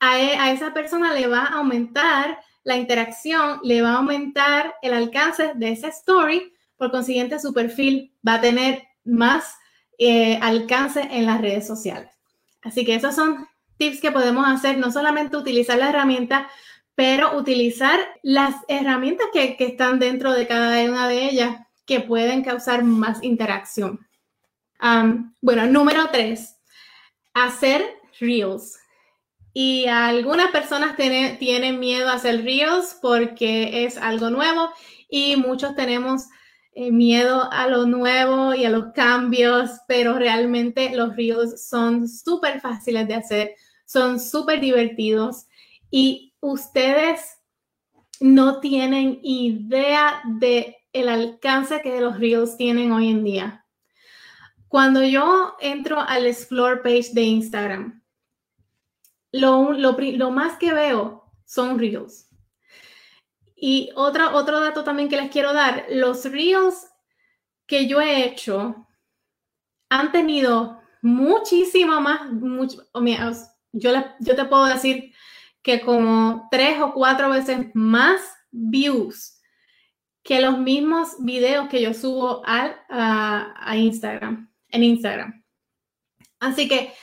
a, 0.00 0.20
e, 0.20 0.36
a 0.36 0.52
esa 0.52 0.74
persona 0.74 1.14
le 1.14 1.28
va 1.28 1.44
a 1.44 1.58
aumentar 1.60 2.40
la 2.62 2.76
interacción, 2.76 3.60
le 3.62 3.80
va 3.80 3.92
a 3.92 3.96
aumentar 3.96 4.74
el 4.82 4.92
alcance 4.92 5.52
de 5.54 5.70
esa 5.70 5.88
story, 5.88 6.52
por 6.76 6.90
consiguiente 6.90 7.40
su 7.40 7.54
perfil 7.54 8.14
va 8.26 8.34
a 8.34 8.40
tener 8.42 8.86
más 9.02 9.56
eh, 10.02 10.38
alcance 10.40 11.06
en 11.10 11.26
las 11.26 11.42
redes 11.42 11.66
sociales. 11.66 12.10
Así 12.62 12.86
que 12.86 12.94
esos 12.94 13.14
son 13.14 13.46
tips 13.76 14.00
que 14.00 14.10
podemos 14.10 14.46
hacer, 14.48 14.78
no 14.78 14.90
solamente 14.90 15.36
utilizar 15.36 15.76
la 15.76 15.90
herramienta, 15.90 16.48
pero 16.94 17.36
utilizar 17.36 18.00
las 18.22 18.54
herramientas 18.66 19.26
que, 19.30 19.56
están 19.58 19.98
dentro 19.98 20.32
de 20.32 20.46
cada 20.46 20.82
una 20.88 21.06
de 21.06 21.28
ellas 21.28 21.56
que 21.84 22.00
pueden 22.00 22.42
causar 22.42 22.82
más 22.82 23.22
interacción. 23.22 24.00
bueno, 25.42 25.66
número 25.66 26.08
tres, 26.10 26.56
hacer 27.34 27.84
reels. 28.18 28.78
Y 29.52 29.84
algunas 29.84 30.50
personas 30.50 30.96
tienen 30.96 31.78
miedo 31.78 32.08
a 32.08 32.14
hacer 32.14 32.42
reels 32.42 32.96
porque 33.02 33.84
es 33.84 33.98
algo 33.98 34.30
nuevo 34.30 34.70
y 35.10 35.36
muchos 35.36 35.76
tenemos 35.76 36.22
eh, 36.72 36.92
miedo 36.92 37.50
a 37.50 37.66
lo 37.66 37.84
nuevo 37.86 38.54
y 38.54 38.64
a 38.64 38.70
los 38.70 38.92
cambios, 38.92 39.70
pero 39.88 40.14
realmente 40.14 40.94
los 40.94 41.16
ríos 41.16 41.66
son 41.66 42.08
súper 42.08 42.60
fáciles 42.60 43.08
de 43.08 43.14
hacer, 43.14 43.54
son 43.84 44.20
súper 44.20 44.60
divertidos 44.60 45.46
y 45.90 46.34
ustedes 46.40 47.38
no 48.20 48.60
tienen 48.60 49.18
idea 49.22 50.22
de 50.38 50.76
el 50.92 51.08
alcance 51.08 51.80
que 51.82 52.00
los 52.00 52.18
ríos 52.18 52.56
tienen 52.56 52.92
hoy 52.92 53.08
en 53.08 53.24
día. 53.24 53.66
Cuando 54.68 55.02
yo 55.02 55.56
entro 55.60 56.00
al 56.00 56.26
explore 56.26 56.82
page 56.82 57.10
de 57.12 57.22
Instagram, 57.22 58.04
lo, 59.32 59.72
lo 59.72 60.30
más 60.30 60.56
que 60.58 60.72
veo 60.72 61.24
son 61.44 61.78
reels. 61.78 62.29
Y 63.62 63.90
otra, 63.94 64.34
otro 64.34 64.58
dato 64.58 64.84
también 64.84 65.10
que 65.10 65.20
les 65.20 65.30
quiero 65.30 65.52
dar, 65.52 65.84
los 65.90 66.24
reels 66.24 66.88
que 67.66 67.86
yo 67.86 68.00
he 68.00 68.24
hecho 68.24 68.88
han 69.90 70.12
tenido 70.12 70.80
muchísimo 71.02 72.00
más, 72.00 72.32
mucho, 72.32 72.88
yo, 73.72 73.92
yo 74.20 74.34
te 74.34 74.44
puedo 74.46 74.64
decir 74.64 75.12
que 75.62 75.82
como 75.82 76.48
tres 76.50 76.80
o 76.80 76.94
cuatro 76.94 77.28
veces 77.28 77.66
más 77.74 78.20
views 78.50 79.38
que 80.22 80.40
los 80.40 80.58
mismos 80.58 81.16
videos 81.20 81.68
que 81.68 81.82
yo 81.82 81.92
subo 81.92 82.42
al, 82.46 82.80
a 82.88 83.76
Instagram, 83.76 84.50
en 84.68 84.84
Instagram. 84.84 85.44
Así 86.38 86.66
que 86.66 86.94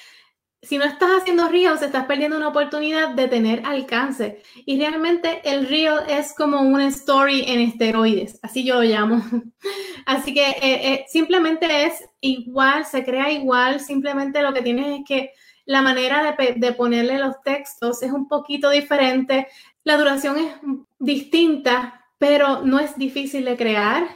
si 0.61 0.77
no 0.77 0.85
estás 0.85 1.09
haciendo 1.21 1.49
Reels, 1.49 1.81
estás 1.81 2.05
perdiendo 2.05 2.35
una 2.35 2.47
oportunidad 2.47 3.09
de 3.09 3.27
tener 3.27 3.61
alcance. 3.65 4.41
Y 4.65 4.79
realmente 4.79 5.41
el 5.43 5.67
Reel 5.67 5.99
es 6.07 6.33
como 6.33 6.61
una 6.61 6.87
story 6.87 7.43
en 7.47 7.61
esteroides, 7.61 8.39
así 8.41 8.63
yo 8.63 8.75
lo 8.75 8.81
llamo. 8.81 9.21
Así 10.05 10.33
que 10.33 10.49
eh, 10.49 10.57
eh, 10.61 11.05
simplemente 11.09 11.85
es 11.85 12.01
igual, 12.21 12.85
se 12.85 13.03
crea 13.03 13.29
igual, 13.29 13.81
simplemente 13.81 14.41
lo 14.41 14.53
que 14.53 14.61
tienes 14.61 14.99
es 14.99 15.05
que 15.05 15.31
la 15.65 15.81
manera 15.81 16.35
de, 16.37 16.53
de, 16.53 16.71
ponerle 16.71 17.19
los 17.19 17.41
textos 17.43 18.01
es 18.01 18.11
un 18.11 18.29
poquito 18.29 18.69
diferente, 18.69 19.47
La 19.83 19.97
duración 19.97 20.37
es 20.37 20.53
distinta, 20.97 22.05
pero 22.17 22.61
no 22.63 22.79
es 22.79 22.97
difícil 22.97 23.43
de 23.43 23.57
crear 23.57 24.07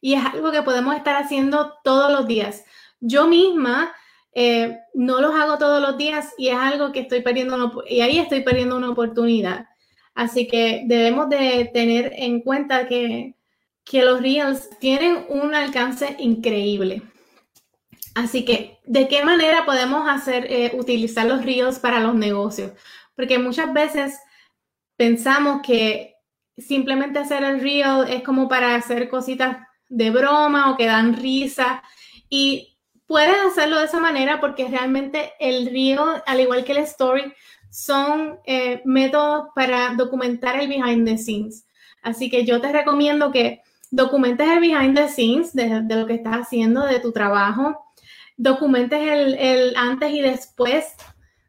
y 0.00 0.14
es 0.14 0.24
algo 0.24 0.52
que 0.52 0.62
podemos 0.62 0.94
estar 0.94 1.16
haciendo 1.16 1.74
todos 1.82 2.12
los 2.12 2.28
días. 2.28 2.64
Yo 3.00 3.26
misma 3.26 3.92
eh, 4.32 4.78
no 4.94 5.20
los 5.20 5.34
hago 5.34 5.58
todos 5.58 5.82
los 5.82 5.98
días 5.98 6.32
y 6.38 6.48
es 6.48 6.56
algo 6.56 6.92
que 6.92 7.00
estoy 7.00 7.22
perdiendo, 7.22 7.82
y 7.88 8.00
ahí 8.00 8.18
estoy 8.18 8.42
perdiendo 8.42 8.76
una 8.76 8.90
oportunidad. 8.90 9.66
Así 10.14 10.46
que 10.46 10.82
debemos 10.86 11.28
de 11.28 11.70
tener 11.72 12.12
en 12.16 12.40
cuenta 12.40 12.86
que, 12.86 13.34
que 13.84 14.02
los 14.02 14.20
Reels 14.20 14.68
tienen 14.78 15.24
un 15.28 15.54
alcance 15.54 16.16
increíble. 16.18 17.02
Así 18.14 18.44
que, 18.44 18.78
¿de 18.84 19.08
qué 19.08 19.24
manera 19.24 19.64
podemos 19.64 20.08
hacer, 20.08 20.46
eh, 20.50 20.72
utilizar 20.74 21.26
los 21.26 21.44
Reels 21.44 21.78
para 21.78 22.00
los 22.00 22.14
negocios? 22.14 22.72
Porque 23.14 23.38
muchas 23.38 23.72
veces 23.72 24.18
pensamos 24.96 25.62
que 25.62 26.16
simplemente 26.58 27.18
hacer 27.18 27.44
el 27.44 27.60
Reel 27.60 28.08
es 28.08 28.22
como 28.22 28.48
para 28.48 28.74
hacer 28.74 29.08
cositas 29.08 29.58
de 29.88 30.10
broma 30.10 30.70
o 30.70 30.76
que 30.76 30.86
dan 30.86 31.16
risa. 31.16 31.82
Y 32.28 32.69
puedes 33.10 33.34
hacerlo 33.44 33.80
de 33.80 33.86
esa 33.86 33.98
manera 33.98 34.40
porque 34.40 34.68
realmente 34.68 35.32
el 35.40 35.66
Reel, 35.66 35.98
al 36.26 36.38
igual 36.38 36.64
que 36.64 36.70
el 36.70 36.78
Story, 36.78 37.32
son 37.68 38.38
eh, 38.44 38.82
métodos 38.84 39.48
para 39.52 39.94
documentar 39.96 40.60
el 40.60 40.68
behind 40.68 41.08
the 41.08 41.18
scenes. 41.18 41.66
Así 42.02 42.30
que 42.30 42.46
yo 42.46 42.60
te 42.60 42.70
recomiendo 42.70 43.32
que 43.32 43.62
documentes 43.90 44.48
el 44.48 44.60
behind 44.60 44.96
the 44.96 45.08
scenes 45.08 45.52
de, 45.52 45.82
lo 45.88 46.06
que 46.06 46.14
estás 46.14 46.36
haciendo, 46.36 46.86
de 46.86 47.00
tu 47.00 47.10
trabajo, 47.10 47.84
documentes 48.36 49.00
el, 49.02 49.74
antes 49.76 50.12
y 50.12 50.20
después 50.20 50.84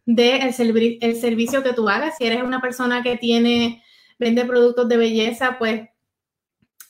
del 0.07 0.39
de 0.39 0.97
el 0.99 1.15
servicio 1.15 1.61
que 1.61 1.73
tú 1.73 1.87
hagas. 1.87 2.17
Si 2.17 2.25
eres 2.25 2.41
una 2.41 2.59
persona 2.59 3.03
que 3.03 3.17
tiene, 3.17 3.83
vende 4.17 4.45
productos 4.45 4.89
de 4.89 4.97
belleza, 4.97 5.59
pues 5.59 5.90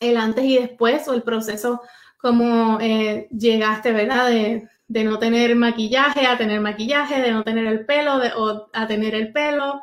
el 0.02 0.18
antes 0.18 0.44
y 0.44 0.58
después 0.58 1.08
o 1.08 1.14
el 1.14 1.24
proceso 1.24 1.82
como 2.18 2.80
eh, 2.82 3.30
llegaste, 3.32 3.94
¿verdad? 3.94 4.30
De, 4.30 4.68
de 4.88 5.04
no 5.06 5.20
tener 5.20 5.56
maquillaje 5.56 6.28
a 6.28 6.38
tener 6.38 6.60
maquillaje, 6.60 7.22
de 7.22 7.32
no 7.32 7.44
tener 7.44 7.66
el 7.66 7.86
pelo 7.86 8.20
de, 8.20 8.34
o 8.36 8.70
a 8.74 8.88
tener 8.88 9.16
el 9.16 9.32
pelo. 9.32 9.82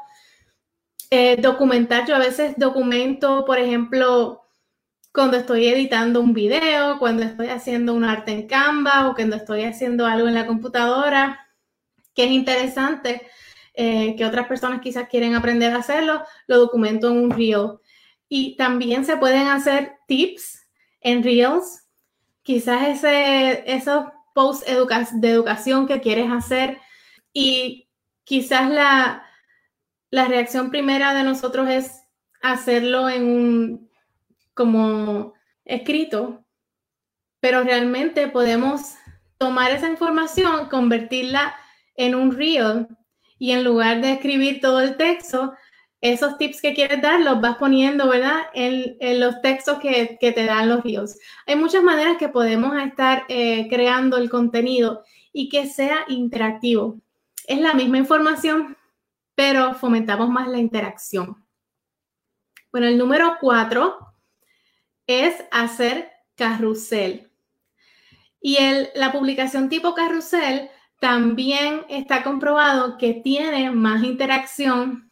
Eh, 1.11 1.37
documentar, 1.41 2.07
yo 2.07 2.15
a 2.15 2.19
veces 2.19 2.55
documento, 2.59 3.47
por 3.47 3.59
ejemplo, 3.59 4.43
cuando 5.11 5.39
estoy 5.39 5.67
editando 5.67 6.21
un 6.21 6.35
video, 6.35 6.99
cuando 6.99 7.23
estoy 7.23 7.49
haciendo 7.49 7.95
un 7.95 8.05
arte 8.05 8.33
en 8.33 8.47
Canva 8.47 9.09
o 9.09 9.15
cuando 9.15 9.37
estoy 9.37 9.65
haciendo 9.65 10.05
algo 10.05 10.29
en 10.29 10.35
la 10.35 10.47
computadora, 10.47 11.49
que 12.15 12.25
es 12.25 12.31
interesante, 12.31 13.23
eh, 13.73 14.15
que 14.17 14.25
otras 14.27 14.47
personas 14.47 14.81
quizás 14.83 15.09
quieren 15.09 15.35
aprender 15.35 15.73
a 15.73 15.79
hacerlo, 15.79 16.23
lo 16.47 16.59
documento 16.59 17.09
en 17.09 17.17
un 17.17 17.31
reel. 17.31 17.79
Y 18.29 18.57
también 18.57 19.05
se 19.05 19.17
pueden 19.17 19.47
hacer 19.47 19.97
tips 20.07 20.67
en 21.01 21.23
reels. 21.23 21.87
Quizás 22.43 22.89
ese, 22.89 23.65
esos 23.73 24.05
post 24.35 24.65
de 24.69 25.31
educación 25.31 25.87
que 25.87 26.01
quieres 26.01 26.31
hacer. 26.31 26.79
Y 27.33 27.89
quizás 28.25 28.71
la, 28.71 29.25
la 30.11 30.27
reacción 30.27 30.71
primera 30.71 31.13
de 31.15 31.25
nosotros 31.25 31.69
es 31.69 32.03
hacerlo 32.41 33.09
en 33.09 33.25
un 33.25 33.91
como 34.55 35.35
escrito, 35.65 36.45
pero 37.41 37.63
realmente 37.63 38.29
podemos 38.29 38.95
tomar 39.39 39.73
esa 39.73 39.89
información, 39.89 40.69
convertirla 40.69 41.55
en 41.97 42.15
un 42.15 42.33
reel. 42.33 42.89
Y 43.41 43.53
en 43.53 43.63
lugar 43.63 44.01
de 44.01 44.13
escribir 44.13 44.61
todo 44.61 44.81
el 44.81 44.97
texto, 44.97 45.53
esos 46.01 46.39
tips 46.39 46.61
que 46.61 46.75
quieres 46.75 47.03
dar 47.03 47.21
los 47.21 47.41
vas 47.41 47.57
poniendo, 47.57 48.09
¿verdad? 48.09 48.43
En, 48.55 49.21
los 49.21 49.41
textos 49.43 49.79
que, 49.81 50.17
te 50.21 50.45
dan 50.45 50.69
los 50.69 50.85
reels. 50.85 51.19
Hay 51.47 51.57
muchas 51.57 51.83
maneras 51.83 52.17
que 52.19 52.29
podemos 52.29 52.77
estar 52.81 53.25
eh, 53.29 53.67
creando 53.69 54.17
el 54.17 54.31
contenido 54.31 55.03
y 55.33 55.49
que 55.49 55.67
sea 55.67 56.05
interactivo. 56.09 57.01
Es 57.47 57.61
la 57.61 57.75
misma 57.75 57.99
información, 57.99 58.77
pero 59.35 59.75
fomentamos 59.75 60.29
más 60.29 60.49
la 60.49 60.59
interacción. 60.59 61.45
Bueno, 62.71 62.87
el 62.87 62.99
número 62.99 63.37
cuatro 63.41 63.99
es 65.07 65.35
hacer 65.51 66.11
carrusel. 66.37 67.31
Y 68.41 68.59
la 68.95 69.11
publicación 69.11 69.69
tipo 69.69 69.95
carrusel 69.95 70.71
también 71.01 71.85
está 71.89 72.23
comprobado 72.23 72.99
que 72.99 73.15
tiene 73.15 73.71
más 73.73 74.05
interacción 74.05 75.08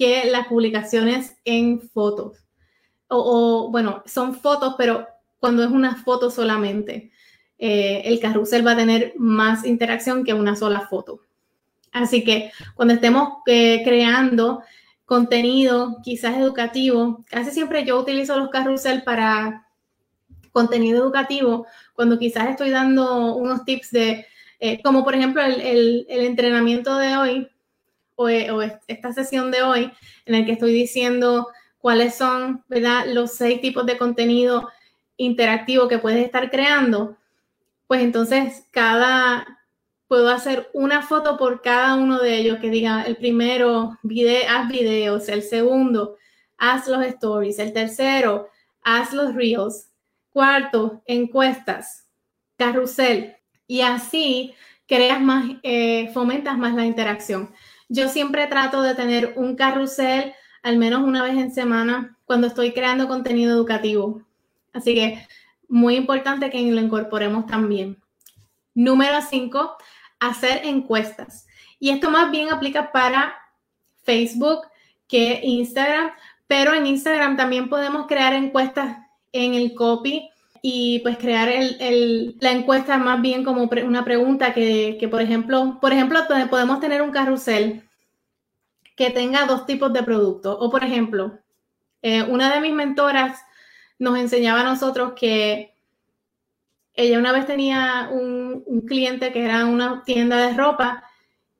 que 0.00 0.24
las 0.30 0.46
publicaciones 0.46 1.36
en 1.44 1.78
fotos. 1.78 2.38
O, 3.06 3.68
bueno, 3.70 4.02
son 4.06 4.34
fotos, 4.34 4.76
pero 4.78 5.06
cuando 5.38 5.62
es 5.62 5.70
una 5.70 5.94
foto 5.94 6.30
solamente, 6.30 7.12
eh, 7.58 8.00
el 8.06 8.18
carrusel 8.18 8.66
va 8.66 8.72
a 8.72 8.76
tener 8.76 9.12
más 9.18 9.66
interacción 9.66 10.24
que 10.24 10.32
una 10.32 10.56
sola 10.56 10.88
foto. 10.88 11.20
Así 11.92 12.24
que 12.24 12.50
cuando 12.74 12.94
estemos 12.94 13.40
eh, 13.46 13.82
creando 13.84 14.62
contenido, 15.04 15.98
quizás 16.02 16.38
educativo, 16.38 17.22
casi 17.28 17.50
siempre 17.50 17.84
yo 17.84 18.00
utilizo 18.00 18.38
los 18.38 18.48
carrusel 18.48 19.02
para 19.02 19.66
contenido 20.50 21.02
educativo, 21.02 21.66
cuando 21.92 22.18
quizás 22.18 22.48
estoy 22.48 22.70
dando 22.70 23.36
unos 23.36 23.66
tips 23.66 23.90
de, 23.90 24.24
eh, 24.60 24.80
como 24.82 25.04
por 25.04 25.14
ejemplo 25.14 25.42
el 25.42 26.06
entrenamiento 26.08 26.96
de 26.96 27.16
hoy, 27.18 27.50
o, 28.20 28.62
esta 28.86 29.12
sesión 29.12 29.50
de 29.50 29.62
hoy 29.62 29.92
en 30.26 30.34
el 30.34 30.44
que 30.44 30.52
estoy 30.52 30.72
diciendo 30.72 31.48
cuáles 31.78 32.14
son, 32.14 32.64
¿verdad? 32.68 33.06
Los 33.06 33.32
seis 33.32 33.60
tipos 33.60 33.86
de 33.86 33.96
contenido 33.96 34.68
interactivo 35.16 35.88
que 35.88 35.98
puedes 35.98 36.24
estar 36.24 36.50
creando, 36.50 37.16
pues 37.86 38.02
entonces 38.02 38.64
cada, 38.70 39.60
puedo 40.06 40.30
hacer 40.30 40.68
una 40.74 41.02
foto 41.02 41.38
por 41.38 41.62
cada 41.62 41.94
uno 41.94 42.18
de 42.18 42.36
ellos 42.36 42.58
que 42.58 42.70
diga 42.70 43.02
el 43.02 43.16
primero, 43.16 43.98
haz 44.48 44.68
videos, 44.68 45.28
el 45.28 45.42
segundo, 45.42 46.16
haz 46.58 46.88
los 46.88 47.04
stories, 47.04 47.58
el 47.58 47.72
tercero, 47.72 48.48
haz 48.82 49.12
los 49.12 49.34
reels, 49.34 49.88
cuarto, 50.30 51.02
encuestas, 51.06 52.06
carrusel, 52.56 53.36
y 53.66 53.80
así 53.80 54.54
creas 54.86 55.20
más, 55.20 55.44
eh, 55.62 56.10
fomentas 56.12 56.58
más 56.58 56.74
la 56.74 56.84
interacción. 56.84 57.50
Yo 57.92 58.08
siempre 58.08 58.46
trato 58.46 58.82
de 58.82 58.94
tener 58.94 59.34
un 59.36 59.56
carrusel 59.56 60.32
al 60.62 60.78
menos 60.78 61.02
una 61.02 61.24
vez 61.24 61.36
en 61.36 61.52
semana 61.52 62.16
cuando 62.24 62.46
estoy 62.46 62.72
creando 62.72 63.08
contenido 63.08 63.52
educativo. 63.52 64.22
Así 64.72 64.94
que 64.94 65.26
muy 65.68 65.96
importante 65.96 66.50
que 66.50 66.62
lo 66.70 66.80
incorporemos 66.80 67.46
también. 67.46 68.00
Número 68.74 69.20
cinco, 69.28 69.76
hacer 70.20 70.64
encuestas. 70.66 71.48
Y 71.80 71.90
esto 71.90 72.10
más 72.10 72.30
bien 72.30 72.52
aplica 72.52 72.92
para 72.92 73.34
Facebook 74.04 74.60
que 75.08 75.40
Instagram, 75.42 76.12
pero 76.46 76.72
en 76.74 76.86
Instagram 76.86 77.36
también 77.36 77.68
podemos 77.68 78.06
crear 78.06 78.34
encuestas 78.34 78.98
en 79.32 79.54
el 79.54 79.74
copy 79.74 80.30
y 80.62 81.00
pues 81.00 81.16
crear 81.18 81.48
la 81.48 82.50
encuesta 82.52 82.98
más 82.98 83.20
bien 83.22 83.44
como 83.44 83.68
una 83.84 84.04
pregunta 84.04 84.52
que, 84.52 85.08
por 85.10 85.22
ejemplo, 85.22 85.78
por 85.80 85.92
ejemplo, 85.92 86.20
podemos 86.50 86.80
tener 86.80 87.02
un 87.02 87.10
carrusel 87.10 87.88
que 88.96 89.10
tenga 89.10 89.46
dos 89.46 89.64
tipos 89.64 89.92
de 89.92 90.02
productos. 90.02 90.56
O 90.60 90.70
por 90.70 90.84
ejemplo, 90.84 91.38
eh, 92.02 92.22
una 92.22 92.52
de 92.52 92.60
mis 92.60 92.74
mentoras 92.74 93.40
nos 93.98 94.18
enseñaba 94.18 94.60
a 94.60 94.64
nosotros 94.64 95.14
que 95.16 95.74
ella 96.94 97.18
una 97.18 97.32
vez 97.32 97.46
tenía 97.46 98.10
un, 98.12 98.64
cliente 98.86 99.32
que 99.32 99.44
era 99.44 99.66
una 99.66 100.02
tienda 100.04 100.46
de 100.46 100.54
ropa 100.54 101.04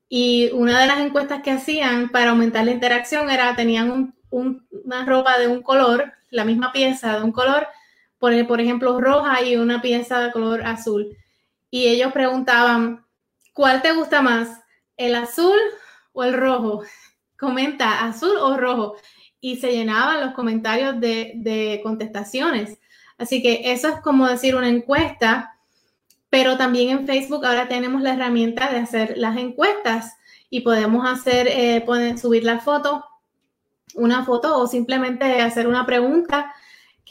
y 0.09 0.51
una 0.53 0.81
de 0.81 0.87
las 0.87 0.99
encuestas 0.99 1.43
que 1.43 1.53
hacían 1.53 2.11
para 2.11 2.31
aumentar 2.31 2.65
la 2.65 2.73
interacción 2.73 3.31
era, 3.31 3.55
tenían 3.57 4.15
una 4.31 5.05
ropa 5.07 5.39
de 5.39 5.49
un 5.49 5.63
color, 5.63 6.13
la 6.31 6.45
misma 6.45 6.73
pieza 6.73 7.17
de 7.19 7.25
un 7.25 7.33
color, 7.33 7.69
por, 8.21 8.61
ejemplo, 8.61 9.01
roja 9.01 9.43
y 9.43 9.57
una 9.57 9.83
pieza 9.83 10.21
de 10.21 10.31
color 10.31 10.63
azul. 10.65 11.17
Y 11.71 11.89
ellos 11.89 12.13
preguntaban, 12.13 13.05
¿cuál 13.53 13.83
te 13.83 13.93
gusta 13.93 14.23
más? 14.23 14.61
¿El 14.97 15.17
azul 15.17 15.59
o 16.13 16.23
el 16.23 16.35
rojo? 16.35 16.85
Comenta 17.39 18.05
azul 18.05 18.37
o 18.37 18.57
rojo. 18.57 18.95
Y 19.41 19.57
se 19.57 19.73
llenaban 19.73 20.21
los 20.21 20.35
comentarios 20.35 21.01
de, 21.01 21.33
de 21.37 21.81
contestaciones. 21.83 22.79
Así 23.17 23.43
que 23.43 23.73
eso 23.73 23.89
es 23.89 24.01
como 24.03 24.29
decir 24.29 24.55
una 24.55 24.69
encuesta, 24.69 25.59
pero 26.29 26.57
también 26.57 26.91
en 26.91 27.07
Facebook 27.07 27.45
ahora 27.45 27.69
tenemos 27.69 28.03
la 28.03 28.15
herramienta 28.15 28.71
de 28.71 28.79
hacer 28.79 29.17
las 29.17 29.37
encuestas 29.39 30.15
y 30.51 30.61
podemos 30.61 31.09
hacer, 31.09 31.49
eh, 31.49 31.85
subir 32.21 32.45
la 32.45 32.61
foto, 32.61 33.05
una 33.95 34.25
foto 34.25 34.59
o 34.59 34.67
simplemente 34.67 35.41
hacer 35.41 35.67
una 35.67 35.87
pregunta 35.87 36.55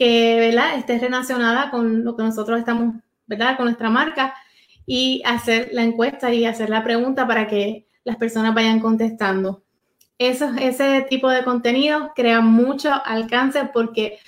que 0.00 0.48
esté 0.78 0.98
relacionada 0.98 1.70
con 1.70 2.04
lo 2.06 2.16
que 2.16 2.22
nosotros 2.22 2.58
estamos, 2.58 2.94
¿verdad? 3.26 3.58
Con 3.58 3.66
nuestra 3.66 3.90
marca 3.90 4.34
y 4.86 5.22
hacer 5.26 5.68
la 5.72 5.82
encuesta 5.82 6.32
y 6.32 6.46
hacer 6.46 6.70
la 6.70 6.82
pregunta 6.82 7.26
para 7.26 7.46
que 7.46 7.86
las 8.04 8.16
personas 8.16 8.54
vayan 8.54 8.80
contestando. 8.80 9.62
ese 10.16 11.02
tipo 11.10 11.28
de 11.28 11.44
contenido 11.44 12.12
crea 12.16 12.40
mucho 12.40 12.90
alcance 13.04 13.68
porque 13.74 14.18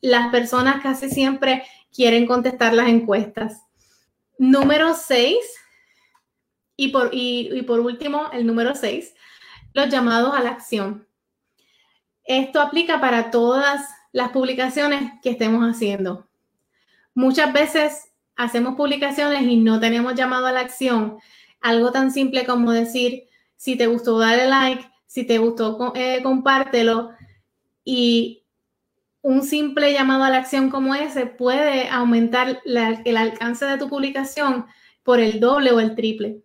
las 0.00 0.32
personas 0.32 0.82
casi 0.82 1.08
siempre 1.08 1.62
quieren 1.94 2.26
contestar 2.26 2.74
las 2.74 2.88
encuestas. 2.88 3.62
Número 4.36 4.94
6, 4.94 5.36
y 6.74 6.88
por, 6.88 7.10
y 7.12 7.62
por 7.68 7.78
último, 7.78 8.30
el 8.32 8.48
número 8.48 8.74
6, 8.74 9.14
los 9.74 9.88
llamados 9.90 10.34
a 10.34 10.40
la 10.40 10.50
acción. 10.50 11.06
Esto 12.24 12.60
aplica 12.60 13.00
para 13.00 13.30
todas 13.30 13.99
las 14.12 14.30
publicaciones 14.30 15.12
que 15.22 15.30
estemos 15.30 15.64
haciendo. 15.64 16.26
Muchas 17.14 17.52
veces 17.52 18.10
hacemos 18.36 18.74
publicaciones 18.74 19.42
y 19.42 19.56
no 19.56 19.80
tenemos 19.80 20.14
llamado 20.14 20.46
a 20.46 20.52
la 20.52 20.60
acción. 20.60 21.18
Algo 21.60 21.92
tan 21.92 22.10
simple 22.10 22.46
como 22.46 22.72
decir, 22.72 23.24
si 23.56 23.76
te 23.76 23.86
gustó, 23.86 24.18
dale 24.18 24.46
like, 24.48 24.90
si 25.06 25.24
te 25.24 25.38
gustó, 25.38 25.92
eh, 25.94 26.20
compártelo. 26.22 27.10
Y 27.84 28.44
un 29.22 29.42
simple 29.42 29.92
llamado 29.92 30.24
a 30.24 30.30
la 30.30 30.38
acción 30.38 30.70
como 30.70 30.94
ese 30.94 31.26
puede 31.26 31.88
aumentar 31.88 32.62
el 32.64 33.16
alcance 33.16 33.66
de 33.66 33.76
tu 33.76 33.88
publicación 33.88 34.66
por 35.02 35.20
el 35.20 35.40
doble 35.40 35.72
o 35.72 35.80
el 35.80 35.94
triple. 35.94 36.42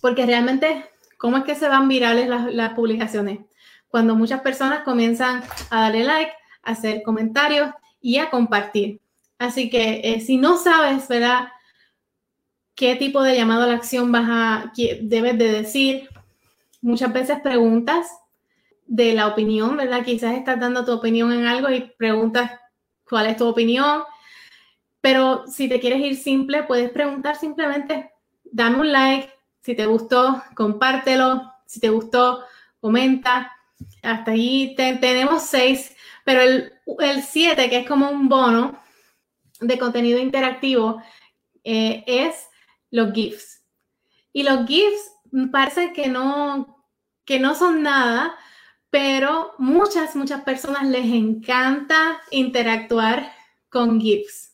Porque 0.00 0.26
realmente, 0.26 0.84
¿cómo 1.16 1.38
es 1.38 1.44
que 1.44 1.54
se 1.54 1.68
van 1.68 1.88
virales 1.88 2.28
las 2.28 2.74
publicaciones? 2.74 3.38
Cuando 3.88 4.16
muchas 4.16 4.42
personas 4.42 4.80
comienzan 4.80 5.42
a 5.70 5.82
darle 5.82 6.04
like, 6.04 6.32
hacer 6.64 7.02
comentarios 7.02 7.70
y 8.00 8.18
a 8.18 8.30
compartir. 8.30 9.00
Así 9.38 9.70
que 9.70 10.00
eh, 10.04 10.20
si 10.20 10.36
no 10.36 10.56
sabes, 10.56 11.08
¿verdad? 11.08 11.48
¿Qué 12.74 12.96
tipo 12.96 13.22
de 13.22 13.36
llamado 13.36 13.64
a 13.64 13.66
la 13.66 13.74
acción 13.74 14.10
vas 14.10 14.26
a, 14.26 14.72
debes 15.02 15.38
de 15.38 15.52
decir? 15.52 16.08
Muchas 16.80 17.12
veces 17.12 17.40
preguntas 17.40 18.08
de 18.86 19.14
la 19.14 19.28
opinión, 19.28 19.76
¿verdad? 19.76 20.04
Quizás 20.04 20.34
estás 20.34 20.60
dando 20.60 20.84
tu 20.84 20.92
opinión 20.92 21.32
en 21.32 21.46
algo 21.46 21.70
y 21.70 21.92
preguntas 21.96 22.50
cuál 23.08 23.26
es 23.26 23.36
tu 23.36 23.46
opinión. 23.46 24.02
Pero 25.00 25.46
si 25.46 25.68
te 25.68 25.80
quieres 25.80 26.00
ir 26.00 26.16
simple, 26.16 26.62
puedes 26.64 26.90
preguntar 26.90 27.36
simplemente, 27.36 28.10
dame 28.44 28.80
un 28.80 28.92
like, 28.92 29.30
si 29.60 29.74
te 29.74 29.86
gustó, 29.86 30.42
compártelo, 30.54 31.42
si 31.66 31.80
te 31.80 31.90
gustó, 31.90 32.44
comenta. 32.80 33.52
Hasta 34.02 34.32
ahí 34.32 34.74
tenemos 34.76 35.42
seis, 35.42 35.94
pero 36.24 36.40
el, 36.40 36.72
el 37.00 37.22
siete, 37.22 37.68
que 37.68 37.78
es 37.78 37.88
como 37.88 38.10
un 38.10 38.28
bono, 38.28 38.78
de 39.60 39.78
contenido 39.78 40.18
interactivo 40.18 41.02
eh, 41.62 42.04
es 42.06 42.48
los 42.90 43.12
GIFs. 43.12 43.62
Y 44.32 44.42
los 44.42 44.66
GIFs 44.66 45.12
parece 45.50 45.92
que 45.92 46.08
no, 46.08 46.84
que 47.24 47.38
no 47.38 47.54
son 47.54 47.82
nada, 47.82 48.34
pero 48.90 49.52
muchas, 49.58 50.14
muchas 50.16 50.42
personas 50.42 50.86
les 50.86 51.06
encanta 51.06 52.20
interactuar 52.30 53.32
con 53.68 54.00
GIFs. 54.00 54.52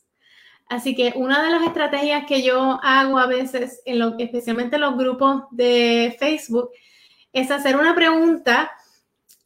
Así 0.69 0.95
que 0.95 1.13
una 1.17 1.43
de 1.43 1.51
las 1.51 1.63
estrategias 1.65 2.27
que 2.27 2.43
yo 2.43 2.79
hago 2.83 3.19
a 3.19 3.27
veces, 3.27 3.83
en 3.85 3.99
lo, 3.99 4.17
especialmente 4.19 4.77
en 4.77 4.83
los 4.83 4.97
grupos 4.97 5.43
de 5.51 6.17
Facebook, 6.21 6.71
es 7.33 7.51
hacer 7.51 7.77
una 7.77 7.95
pregunta 7.95 8.71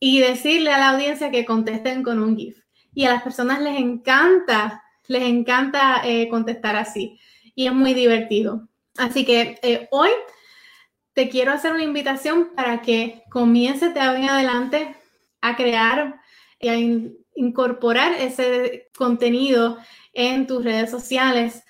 y 0.06 0.20
decirle 0.20 0.70
a 0.70 0.78
la 0.78 0.90
audiencia 0.90 1.30
que 1.30 1.46
contesten 1.46 2.02
con 2.02 2.22
un 2.22 2.36
GIF. 2.36 2.62
Y 2.92 3.06
a 3.06 3.10
las 3.10 3.22
personas 3.22 3.62
les 3.62 3.78
encanta 3.78 4.82
les 5.06 5.22
encanta 5.22 6.02
eh, 6.04 6.28
contestar 6.28 6.76
así 6.76 7.18
y 7.54 7.66
es 7.66 7.72
muy 7.72 7.94
divertido. 7.94 8.68
Así 8.98 9.24
que 9.24 9.58
eh, 9.62 9.88
hoy 9.90 10.10
te 11.14 11.30
quiero 11.30 11.52
hacer 11.52 11.72
una 11.72 11.84
invitación 11.84 12.50
para 12.54 12.82
que 12.82 13.22
comiences 13.30 13.94
de 13.94 14.00
en 14.00 14.28
adelante 14.28 14.94
a 15.40 15.56
crear 15.56 16.20
y 16.60 16.68
a 16.68 16.76
incorporar 17.34 18.12
ese 18.12 18.90
contenido 18.96 19.78
en 20.12 20.46
tus 20.46 20.64
redes 20.64 20.90
sociales 20.90 21.64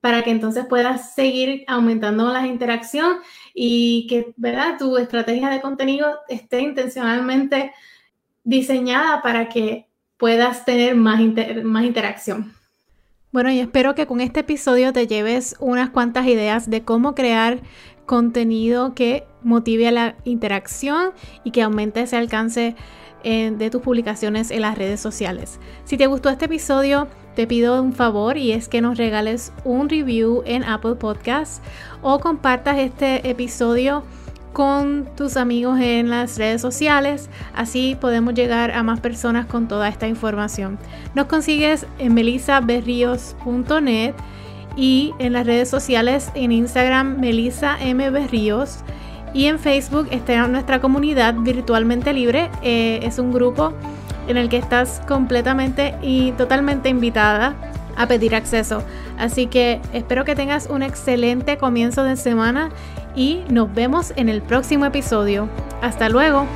para 0.00 0.22
que 0.22 0.30
entonces 0.30 0.66
puedas 0.66 1.14
seguir 1.14 1.64
aumentando 1.66 2.32
la 2.32 2.46
interacción 2.46 3.18
y 3.54 4.06
que, 4.08 4.32
¿verdad? 4.36 4.76
Tu 4.78 4.96
estrategia 4.96 5.48
de 5.50 5.60
contenido 5.60 6.18
esté 6.28 6.60
intencionalmente 6.60 7.72
diseñada 8.44 9.22
para 9.22 9.48
que 9.48 9.86
puedas 10.16 10.64
tener 10.64 10.94
más, 10.94 11.20
más 11.64 11.84
interacción. 11.84 12.52
Bueno, 13.32 13.50
y 13.50 13.60
espero 13.60 13.94
que 13.94 14.06
con 14.06 14.20
este 14.20 14.40
episodio 14.40 14.92
te 14.92 15.06
lleves 15.06 15.56
unas 15.58 15.90
cuantas 15.90 16.26
ideas 16.26 16.68
de 16.68 16.82
cómo 16.82 17.14
crear 17.14 17.62
contenido 18.04 18.94
que 18.94 19.24
motive 19.42 19.88
a 19.88 19.92
la 19.92 20.16
interacción 20.24 21.12
y 21.44 21.50
que 21.50 21.62
aumente 21.62 22.02
ese 22.02 22.16
alcance 22.16 22.76
eh, 23.24 23.52
de 23.56 23.70
tus 23.70 23.80
publicaciones 23.80 24.50
en 24.50 24.60
las 24.62 24.76
redes 24.76 25.00
sociales. 25.00 25.60
Si 25.84 25.96
te 25.96 26.06
gustó 26.06 26.28
este 26.28 26.44
episodio, 26.44 27.08
te 27.34 27.46
pido 27.46 27.82
un 27.82 27.92
favor 27.92 28.36
y 28.36 28.52
es 28.52 28.68
que 28.68 28.80
nos 28.80 28.98
regales 28.98 29.52
un 29.64 29.88
review 29.88 30.42
en 30.46 30.64
Apple 30.64 30.96
Podcasts 30.96 31.60
o 32.02 32.20
compartas 32.20 32.78
este 32.78 33.28
episodio 33.28 34.04
con 34.52 35.08
tus 35.16 35.36
amigos 35.36 35.80
en 35.80 36.10
las 36.10 36.38
redes 36.38 36.60
sociales. 36.60 37.28
Así 37.54 37.96
podemos 38.00 38.34
llegar 38.34 38.70
a 38.70 38.82
más 38.82 39.00
personas 39.00 39.46
con 39.46 39.68
toda 39.68 39.88
esta 39.88 40.06
información. 40.06 40.78
Nos 41.14 41.26
consigues 41.26 41.86
en 41.98 42.14
melisaberrios.net 42.14 44.14
y 44.76 45.12
en 45.18 45.32
las 45.32 45.46
redes 45.46 45.70
sociales 45.70 46.30
en 46.34 46.52
Instagram 46.52 47.18
Melisa 47.18 47.76
M. 47.80 48.10
Berríos 48.10 48.80
y 49.34 49.46
en 49.46 49.58
Facebook 49.58 50.08
está 50.10 50.46
nuestra 50.48 50.80
comunidad 50.80 51.34
virtualmente 51.34 52.12
libre. 52.12 52.50
Eh, 52.62 53.00
es 53.02 53.18
un 53.18 53.32
grupo 53.32 53.72
en 54.28 54.36
el 54.36 54.48
que 54.48 54.56
estás 54.56 55.00
completamente 55.06 55.94
y 56.02 56.32
totalmente 56.32 56.88
invitada 56.88 57.54
a 57.96 58.06
pedir 58.06 58.34
acceso. 58.34 58.82
Así 59.18 59.46
que 59.46 59.80
espero 59.92 60.24
que 60.24 60.34
tengas 60.34 60.66
un 60.66 60.82
excelente 60.82 61.58
comienzo 61.58 62.04
de 62.04 62.16
semana 62.16 62.70
y 63.14 63.42
nos 63.48 63.72
vemos 63.74 64.12
en 64.16 64.28
el 64.28 64.42
próximo 64.42 64.86
episodio. 64.86 65.48
Hasta 65.82 66.08
luego. 66.08 66.46